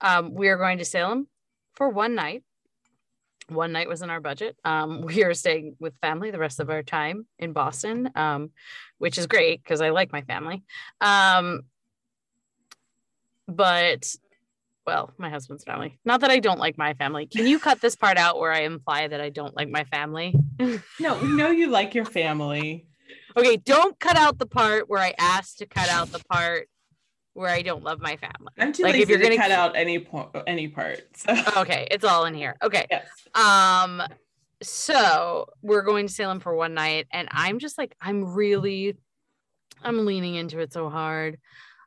Um, 0.00 0.34
we 0.34 0.48
are 0.48 0.56
going 0.56 0.78
to 0.78 0.84
Salem 0.84 1.28
for 1.74 1.88
one 1.88 2.14
night. 2.14 2.42
One 3.48 3.72
night 3.72 3.88
was 3.88 4.02
in 4.02 4.10
our 4.10 4.20
budget. 4.20 4.56
Um, 4.64 5.00
we 5.06 5.24
are 5.24 5.34
staying 5.34 5.76
with 5.78 5.96
family 6.00 6.30
the 6.30 6.38
rest 6.38 6.60
of 6.60 6.70
our 6.70 6.82
time 6.82 7.26
in 7.38 7.52
Boston, 7.52 8.10
um, 8.14 8.50
which 8.98 9.18
is 9.18 9.26
great 9.26 9.62
because 9.62 9.80
I 9.80 9.90
like 9.90 10.12
my 10.12 10.22
family. 10.22 10.62
Um, 11.00 11.62
but 13.46 14.06
well, 14.86 15.10
my 15.16 15.30
husband's 15.30 15.64
family. 15.64 15.98
Not 16.04 16.20
that 16.20 16.30
I 16.30 16.40
don't 16.40 16.58
like 16.58 16.76
my 16.76 16.92
family. 16.94 17.26
Can 17.26 17.46
you 17.46 17.58
cut 17.58 17.80
this 17.80 17.96
part 17.96 18.18
out 18.18 18.38
where 18.38 18.52
I 18.52 18.60
imply 18.60 19.08
that 19.08 19.20
I 19.20 19.30
don't 19.30 19.56
like 19.56 19.70
my 19.70 19.84
family? 19.84 20.34
No, 21.00 21.18
we 21.18 21.28
know 21.28 21.50
you 21.50 21.68
like 21.68 21.94
your 21.94 22.04
family. 22.04 22.86
okay, 23.36 23.56
don't 23.56 23.98
cut 23.98 24.16
out 24.16 24.38
the 24.38 24.46
part 24.46 24.88
where 24.88 25.00
I 25.00 25.14
asked 25.18 25.58
to 25.58 25.66
cut 25.66 25.88
out 25.88 26.12
the 26.12 26.20
part 26.30 26.68
where 27.34 27.50
I 27.50 27.62
don't 27.62 27.82
love 27.84 28.00
my 28.00 28.16
family. 28.16 28.52
I'm 28.58 28.72
too 28.72 28.84
Like, 28.84 28.92
lazy 28.94 29.02
if 29.02 29.08
you're 29.10 29.18
to 29.18 29.24
gonna 29.24 29.36
cut 29.36 29.50
out 29.50 29.76
any 29.76 29.98
point, 29.98 30.28
any 30.46 30.68
part. 30.68 31.02
So, 31.16 31.34
Okay, 31.58 31.86
it's 31.90 32.04
all 32.04 32.24
in 32.24 32.34
here. 32.34 32.56
Okay. 32.62 32.86
yes. 32.90 33.06
Um 33.34 34.02
so 34.62 35.46
we're 35.62 35.82
going 35.82 36.06
to 36.06 36.12
Salem 36.12 36.40
for 36.40 36.54
one 36.54 36.74
night 36.74 37.06
and 37.12 37.28
I'm 37.30 37.58
just 37.58 37.76
like 37.76 37.94
I'm 38.00 38.24
really 38.34 38.96
I'm 39.82 40.06
leaning 40.06 40.36
into 40.36 40.60
it 40.60 40.72
so 40.72 40.88
hard. 40.88 41.38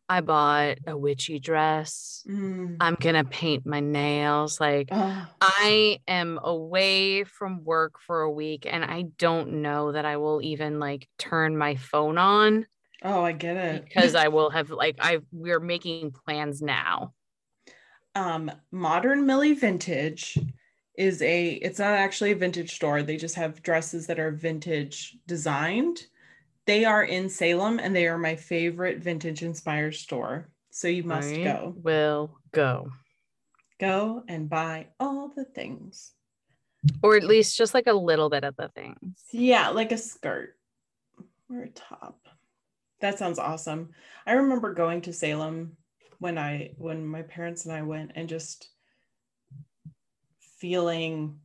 I 0.10 0.22
bought 0.22 0.78
a 0.88 0.96
witchy 0.98 1.40
dress. 1.40 2.24
Mm. 2.30 2.78
I'm 2.80 2.96
going 2.96 3.16
to 3.16 3.26
paint 3.26 3.66
my 3.66 3.82
nails 3.82 4.58
like 4.60 4.88
Oh, 4.92 5.26
I 5.42 6.00
am 6.08 6.40
away 6.42 7.24
from 7.26 7.64
work 7.66 7.96
for 8.06 8.22
a 8.22 8.32
week 8.32 8.66
and 8.70 8.86
I 8.86 9.04
don't 9.18 9.62
know 9.62 9.92
that 9.92 10.06
I 10.06 10.16
will 10.18 10.42
even 10.42 10.80
like 10.80 11.10
turn 11.18 11.58
my 11.58 11.76
phone 11.76 12.18
on 12.18 12.68
oh, 13.04 13.24
I 13.24 13.32
get 13.32 13.58
it. 13.58 13.86
because 13.86 14.16
I 14.16 14.28
will 14.30 14.50
have 14.50 14.70
like 14.70 14.98
I 15.00 15.20
we're 15.32 15.60
making 15.60 16.12
plans 16.12 16.62
now. 16.62 17.14
um 18.16 18.52
modern 18.72 19.26
millie 19.26 19.54
vintage 19.54 20.38
is 20.98 21.22
a 21.22 21.52
it's 21.54 21.80
not 21.80 21.94
actually 21.94 22.32
a 22.32 22.36
vintage 22.36 22.74
store 22.76 23.04
they 23.04 23.18
just 23.18 23.36
have 23.36 23.62
dresses 23.62 24.08
that 24.08 24.20
are 24.20 24.32
vintage 24.32 25.16
designed 25.28 26.02
they 26.66 26.84
are 26.86 27.04
in 27.04 27.30
salem 27.30 27.80
and 27.80 27.96
they 27.96 28.08
are 28.08 28.18
my 28.18 28.36
favorite 28.36 28.98
vintage 28.98 29.44
inspired 29.44 29.94
store 29.96 30.50
so 30.72 30.88
you 30.88 31.04
must 31.04 31.30
I 31.34 31.44
go 31.44 31.74
Will 31.84 32.32
go. 32.52 32.90
go 33.80 34.24
and 34.28 34.50
buy 34.50 34.88
all 35.00 35.30
the 35.36 35.46
things 35.46 36.14
Or 37.04 37.16
at 37.16 37.24
least 37.24 37.56
just 37.58 37.74
like 37.76 37.88
a 37.88 37.94
little 37.94 38.30
bit 38.30 38.44
of 38.44 38.56
the 38.56 38.70
things. 38.70 39.22
yeah 39.32 39.70
like 39.70 39.92
a 39.92 39.98
skirt 39.98 40.56
or 41.50 41.62
a 41.62 41.70
top 41.70 42.27
that 43.02 43.20
sounds 43.20 43.40
awesome. 43.40 43.90
I 44.26 44.34
remember 44.34 44.74
going 44.74 45.02
to 45.02 45.14
salem 45.14 45.78
when 46.20 46.38
i 46.38 46.72
when 46.78 47.06
my 47.06 47.22
parents 47.22 47.66
and 47.66 47.74
i 47.74 47.82
went 47.82 48.12
and 48.16 48.30
just 48.30 48.70
feeling 50.60 51.40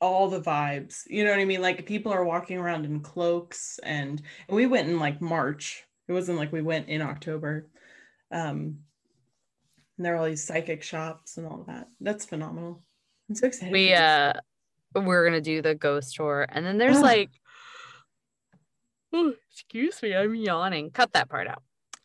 all 0.00 0.28
the 0.28 0.40
vibes 0.40 1.02
you 1.06 1.24
know 1.24 1.30
what 1.30 1.40
i 1.40 1.44
mean? 1.44 1.62
Like 1.62 1.86
people 1.86 2.12
are 2.12 2.24
walking 2.24 2.58
around 2.58 2.84
in 2.84 3.00
cloaks 3.00 3.78
and, 3.82 4.20
and 4.48 4.56
we 4.56 4.66
went 4.66 4.88
in 4.88 4.98
like 4.98 5.20
march. 5.20 5.84
It 6.08 6.12
wasn't 6.12 6.38
like 6.38 6.52
we 6.52 6.62
went 6.62 6.88
in 6.88 7.02
october. 7.02 7.68
Um 8.30 8.80
and 9.96 10.06
there 10.06 10.14
are 10.14 10.18
all 10.18 10.26
these 10.26 10.46
psychic 10.46 10.82
shops 10.82 11.36
and 11.36 11.46
all 11.46 11.64
that. 11.66 11.88
That's 12.00 12.24
phenomenal. 12.24 12.82
I'm 13.28 13.34
so 13.34 13.46
excited 13.46 13.72
We 13.72 13.92
uh 13.94 14.32
we're 14.94 15.24
gonna 15.24 15.40
do 15.40 15.62
the 15.62 15.74
ghost 15.74 16.16
tour. 16.16 16.46
And 16.48 16.64
then 16.64 16.78
there's 16.78 16.96
Ugh. 16.96 17.02
like 17.02 17.30
Oh, 19.12 19.34
excuse 19.50 20.02
me, 20.02 20.14
I'm 20.14 20.34
yawning. 20.34 20.90
Cut 20.90 21.12
that 21.14 21.28
part 21.28 21.46
out. 21.48 21.62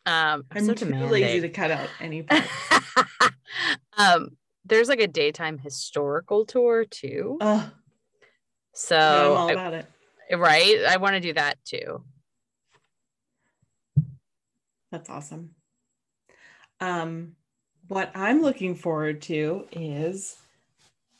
Um 0.08 0.46
I'm, 0.52 0.58
i'm 0.58 0.66
so 0.66 0.74
too 0.74 0.86
demanding. 0.86 1.12
lazy 1.12 1.42
to 1.42 1.50
cut 1.50 1.72
out 1.72 1.90
any 2.00 2.22
part 2.24 2.44
um 3.98 4.38
there's 4.64 4.88
like 4.88 5.00
a 5.00 5.08
daytime 5.08 5.58
historical 5.58 6.46
tour 6.46 6.86
too. 6.86 7.38
oh 7.42 7.72
So 8.74 8.96
i'm 8.98 9.38
all 9.38 9.50
I- 9.50 9.54
about 9.54 9.74
it 9.74 9.88
right, 10.38 10.84
I 10.88 10.98
want 10.98 11.14
to 11.16 11.20
do 11.20 11.34
that 11.34 11.58
too. 11.66 12.04
That's 14.92 15.10
awesome. 15.10 15.52
Um, 16.80 17.36
what 17.88 18.12
I'm 18.16 18.42
looking 18.42 18.74
forward 18.76 19.22
to 19.24 19.68
is 19.72 20.36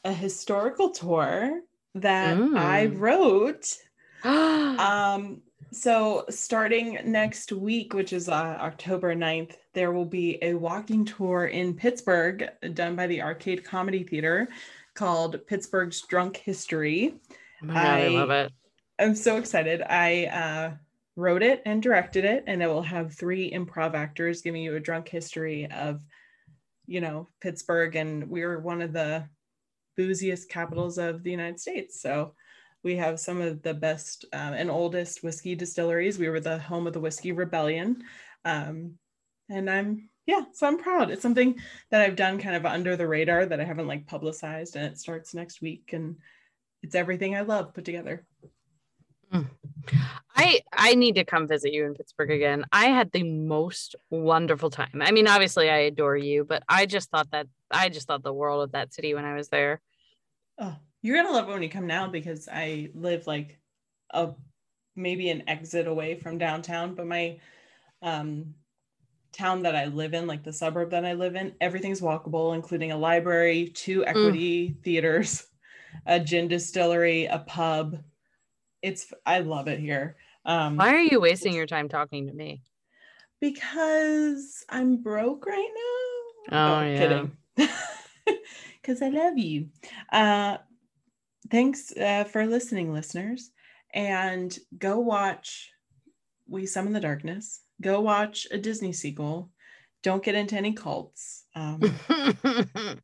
a 0.04 0.12
historical 0.14 0.90
tour 0.90 1.62
that 1.96 2.38
I 2.56 2.88
Mm. 2.88 3.00
wrote. 3.00 3.78
Um, 4.24 5.42
so 5.72 6.26
starting 6.30 7.00
next 7.06 7.52
week, 7.52 7.94
which 7.94 8.14
is 8.14 8.30
uh, 8.30 8.34
October 8.34 9.16
9th, 9.16 9.56
there 9.74 9.92
will 9.92 10.06
be 10.06 10.38
a 10.42 10.54
walking 10.54 11.06
tour 11.06 11.48
in 11.48 11.74
Pittsburgh 11.74 12.50
done 12.74 12.96
by 12.96 13.08
the 13.08 13.22
Arcade 13.22 13.64
Comedy 13.64 14.04
Theater 14.04 14.48
called 14.94 15.46
Pittsburgh's 15.48 16.02
Drunk 16.02 16.38
History. 16.38 17.16
Oh 17.64 17.68
God, 17.68 17.78
I, 17.78 18.06
I- 18.06 18.08
love 18.08 18.32
it. 18.32 18.52
I'm 18.98 19.16
so 19.16 19.36
excited. 19.36 19.82
I 19.82 20.26
uh, 20.28 20.78
wrote 21.18 21.44
it 21.44 21.62
and 21.66 21.84
directed 21.84 22.24
it, 22.24 22.46
and 22.48 22.64
it 22.64 22.68
will 22.68 22.82
have 22.82 23.14
three 23.14 23.52
improv 23.52 23.94
actors 23.94 24.42
giving 24.42 24.64
you 24.64 24.76
a 24.76 24.80
drunk 24.80 25.10
history 25.10 25.70
of, 25.70 26.02
you 26.88 27.02
know, 27.02 27.28
Pittsburgh. 27.42 27.98
And 27.98 28.30
we're 28.30 28.60
one 28.60 28.82
of 28.82 28.94
the 28.94 29.28
booziest 29.98 30.48
capitals 30.48 30.98
of 30.98 31.24
the 31.24 31.32
United 31.32 31.60
States. 31.60 32.02
So 32.02 32.36
we 32.86 32.96
have 32.96 33.20
some 33.20 33.42
of 33.42 33.64
the 33.64 33.74
best 33.74 34.26
um, 34.32 34.54
and 34.54 34.70
oldest 34.70 35.24
whiskey 35.24 35.56
distilleries. 35.56 36.20
We 36.20 36.30
were 36.30 36.40
the 36.40 36.60
home 36.60 36.86
of 36.86 36.94
the 36.94 37.00
Whiskey 37.00 37.32
Rebellion. 37.32 38.04
Um, 38.46 38.94
and 39.50 39.70
I'm, 39.70 40.10
yeah, 40.28 40.44
so 40.54 40.68
I'm 40.68 40.78
proud. 40.78 41.10
It's 41.10 41.24
something 41.24 41.60
that 41.90 42.02
I've 42.02 42.16
done 42.16 42.40
kind 42.40 42.56
of 42.56 42.66
under 42.66 42.96
the 42.96 43.08
radar 43.08 43.48
that 43.48 43.60
I 43.60 43.64
haven't 43.64 43.88
like 43.88 44.08
publicized, 44.08 44.76
and 44.76 44.86
it 44.86 45.00
starts 45.00 45.34
next 45.34 45.62
week. 45.62 45.90
And 45.94 46.18
it's 46.84 46.96
everything 46.96 47.36
I 47.36 47.42
love 47.42 47.74
put 47.74 47.86
together. 47.86 48.26
I 50.36 50.62
I 50.72 50.96
need 50.96 51.16
to 51.16 51.26
come 51.26 51.48
visit 51.48 51.74
you 51.74 51.86
in 51.86 51.96
Pittsburgh 51.96 52.32
again. 52.32 52.66
I 52.72 52.86
had 52.86 53.12
the 53.12 53.24
most 53.24 53.96
wonderful 54.10 54.70
time. 54.70 55.02
I 55.02 55.12
mean, 55.12 55.28
obviously 55.28 55.70
I 55.70 55.80
adore 55.80 56.16
you, 56.16 56.46
but 56.46 56.64
I 56.70 56.86
just 56.86 57.10
thought 57.10 57.32
that 57.32 57.48
I 57.72 57.90
just 57.90 58.08
thought 58.08 58.24
the 58.24 58.32
world 58.32 58.64
of 58.64 58.72
that 58.74 58.94
city 58.94 59.14
when 59.14 59.26
I 59.26 59.36
was 59.36 59.50
there. 59.50 59.82
Oh, 60.58 60.76
you're 61.06 61.22
gonna 61.22 61.36
love 61.36 61.48
it 61.48 61.52
when 61.52 61.62
you 61.62 61.70
come 61.70 61.86
now 61.86 62.08
because 62.08 62.50
I 62.52 62.90
live 62.96 63.28
like 63.28 63.60
a 64.12 64.32
maybe 64.96 65.30
an 65.30 65.48
exit 65.48 65.86
away 65.86 66.16
from 66.16 66.40
downtown, 66.40 66.96
but 66.96 67.06
my 67.06 67.40
um 68.02 68.56
town 69.32 69.64
that 69.64 69.76
I 69.76 69.86
live 69.86 70.16
in, 70.16 70.26
like 70.26 70.44
the 70.44 70.52
suburb 70.52 70.90
that 70.92 71.06
I 71.06 71.14
live 71.14 71.36
in, 71.36 71.54
everything's 71.62 72.02
walkable, 72.02 72.56
including 72.56 72.92
a 72.92 72.98
library, 72.98 73.68
two 73.68 74.04
equity 74.04 74.70
mm. 74.70 74.84
theaters, 74.84 75.46
a 76.08 76.20
gin 76.20 76.48
distillery, 76.48 77.26
a 77.26 77.40
pub. 77.40 78.00
It's 78.82 79.14
I 79.28 79.40
love 79.40 79.68
it 79.68 79.80
here. 79.80 80.16
Um, 80.44 80.78
Why 80.78 80.96
are 80.96 81.02
you 81.02 81.20
wasting 81.20 81.54
your 81.54 81.68
time 81.68 81.88
talking 81.88 82.28
to 82.28 82.34
me? 82.34 82.64
Because 83.42 84.66
I'm 84.70 85.04
broke 85.04 85.46
right 85.46 85.70
now. 86.50 86.58
Oh, 86.58 86.82
yeah. 86.82 86.98
kidding. 86.98 87.38
Because 88.82 89.04
I 89.04 89.10
love 89.10 89.38
you. 89.38 89.68
Uh, 90.12 90.58
thanks 91.50 91.96
uh, 91.96 92.26
for 92.26 92.46
listening, 92.46 92.94
listeners. 92.94 93.52
And 93.94 94.58
go 94.78 95.00
watch 95.00 95.72
We 96.48 96.66
Summon 96.66 96.94
the 96.94 97.00
Darkness. 97.00 97.62
Go 97.82 98.02
watch 98.02 98.48
a 98.52 98.58
Disney 98.58 98.94
sequel. 98.94 99.50
Don't 100.04 100.24
get 100.24 100.36
into 100.36 100.56
any 100.56 100.74
cults 100.74 101.46
um, 101.56 101.82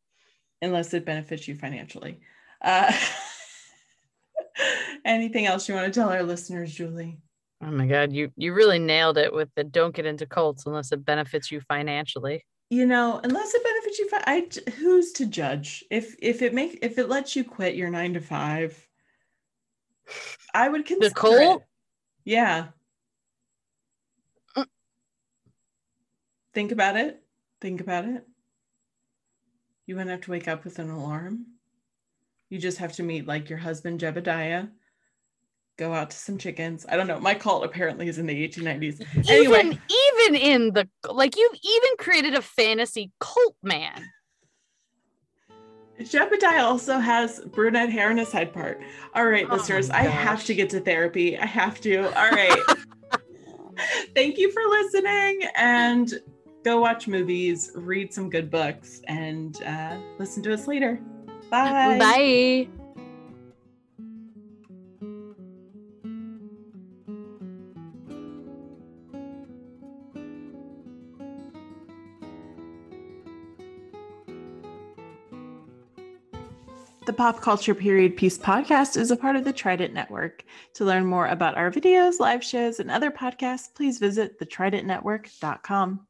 unless 0.61 0.93
it 0.93 1.05
benefits 1.05 1.47
you 1.47 1.55
financially. 1.55 2.19
Uh, 2.61 2.93
anything 5.05 5.45
else 5.45 5.67
you 5.67 5.75
want 5.75 5.91
to 5.91 5.99
tell 5.99 6.09
our 6.09 6.23
listeners, 6.23 6.73
Julie? 6.73 7.19
Oh 7.63 7.71
my 7.71 7.85
God, 7.85 8.11
you 8.11 8.31
you 8.35 8.53
really 8.53 8.79
nailed 8.79 9.17
it 9.17 9.33
with 9.33 9.49
the 9.55 9.63
don't 9.63 9.95
get 9.95 10.05
into 10.05 10.25
cults 10.25 10.65
unless 10.65 10.91
it 10.91 11.05
benefits 11.05 11.51
you 11.51 11.61
financially. 11.61 12.43
You 12.69 12.85
know, 12.85 13.19
unless 13.23 13.53
it 13.53 13.63
benefits 13.63 13.80
you, 13.99 14.09
I 14.13 14.47
who's 14.77 15.11
to 15.13 15.25
judge 15.25 15.83
if 15.89 16.15
if 16.19 16.41
it 16.41 16.53
make 16.53 16.79
if 16.81 16.97
it 16.97 17.09
lets 17.09 17.35
you 17.35 17.43
quit 17.43 17.75
your 17.75 17.89
nine 17.89 18.13
to 18.13 18.21
five. 18.21 18.87
I 20.53 20.67
would 20.67 20.85
consider 20.85 21.09
the 21.09 21.15
cult. 21.15 21.61
It. 21.61 21.67
Yeah. 22.25 22.67
Think 26.53 26.71
about 26.71 26.97
it. 26.97 27.23
Think 27.61 27.79
about 27.79 28.05
it. 28.05 28.27
You 29.85 29.95
wouldn't 29.95 30.11
have 30.11 30.21
to 30.21 30.31
wake 30.31 30.47
up 30.47 30.65
with 30.65 30.79
an 30.79 30.89
alarm. 30.89 31.45
You 32.49 32.59
just 32.59 32.79
have 32.79 32.93
to 32.93 33.03
meet 33.03 33.25
like 33.25 33.49
your 33.49 33.59
husband 33.59 34.01
Jebediah 34.01 34.69
go 35.81 35.93
out 35.95 36.11
to 36.11 36.17
some 36.17 36.37
chickens. 36.37 36.85
I 36.87 36.95
don't 36.95 37.07
know. 37.07 37.19
My 37.19 37.33
cult 37.33 37.65
apparently 37.65 38.07
is 38.07 38.19
in 38.19 38.27
the 38.27 38.47
1890s. 38.47 39.03
Anyway, 39.27 39.59
even, 39.59 39.79
even 39.89 40.35
in 40.35 40.73
the 40.73 40.87
like, 41.09 41.35
you've 41.35 41.55
even 41.55 41.89
created 41.97 42.35
a 42.35 42.41
fantasy 42.41 43.11
cult 43.19 43.55
man. 43.63 44.05
Jebediah 45.99 46.63
also 46.63 46.99
has 46.99 47.39
brunette 47.47 47.89
hair 47.89 48.11
in 48.11 48.17
his 48.17 48.27
side 48.27 48.53
part. 48.53 48.79
All 49.15 49.25
right, 49.25 49.47
oh 49.49 49.55
listeners, 49.55 49.89
I 49.89 50.03
have 50.03 50.45
to 50.45 50.53
get 50.53 50.69
to 50.71 50.79
therapy. 50.79 51.37
I 51.37 51.47
have 51.47 51.81
to. 51.81 52.03
All 52.03 52.29
right. 52.29 52.59
Thank 54.15 54.37
you 54.37 54.51
for 54.51 54.61
listening 54.69 55.41
and 55.55 56.13
go 56.63 56.79
watch 56.79 57.07
movies, 57.07 57.71
read 57.73 58.13
some 58.13 58.29
good 58.29 58.51
books, 58.51 59.01
and 59.07 59.61
uh, 59.63 59.97
listen 60.19 60.43
to 60.43 60.53
us 60.53 60.67
later. 60.67 60.99
Bye. 61.49 61.97
Bye. 61.97 62.80
The 77.03 77.13
Pop 77.13 77.41
Culture 77.41 77.73
Period 77.73 78.15
Piece 78.15 78.37
podcast 78.37 78.95
is 78.95 79.09
a 79.09 79.15
part 79.15 79.35
of 79.35 79.43
the 79.43 79.51
Trident 79.51 79.91
Network. 79.91 80.45
To 80.75 80.85
learn 80.85 81.07
more 81.07 81.25
about 81.25 81.57
our 81.57 81.71
videos, 81.71 82.19
live 82.19 82.43
shows, 82.43 82.79
and 82.79 82.91
other 82.91 83.09
podcasts, 83.09 83.73
please 83.73 83.97
visit 83.97 84.39
thetridentnetwork.com. 84.39 86.05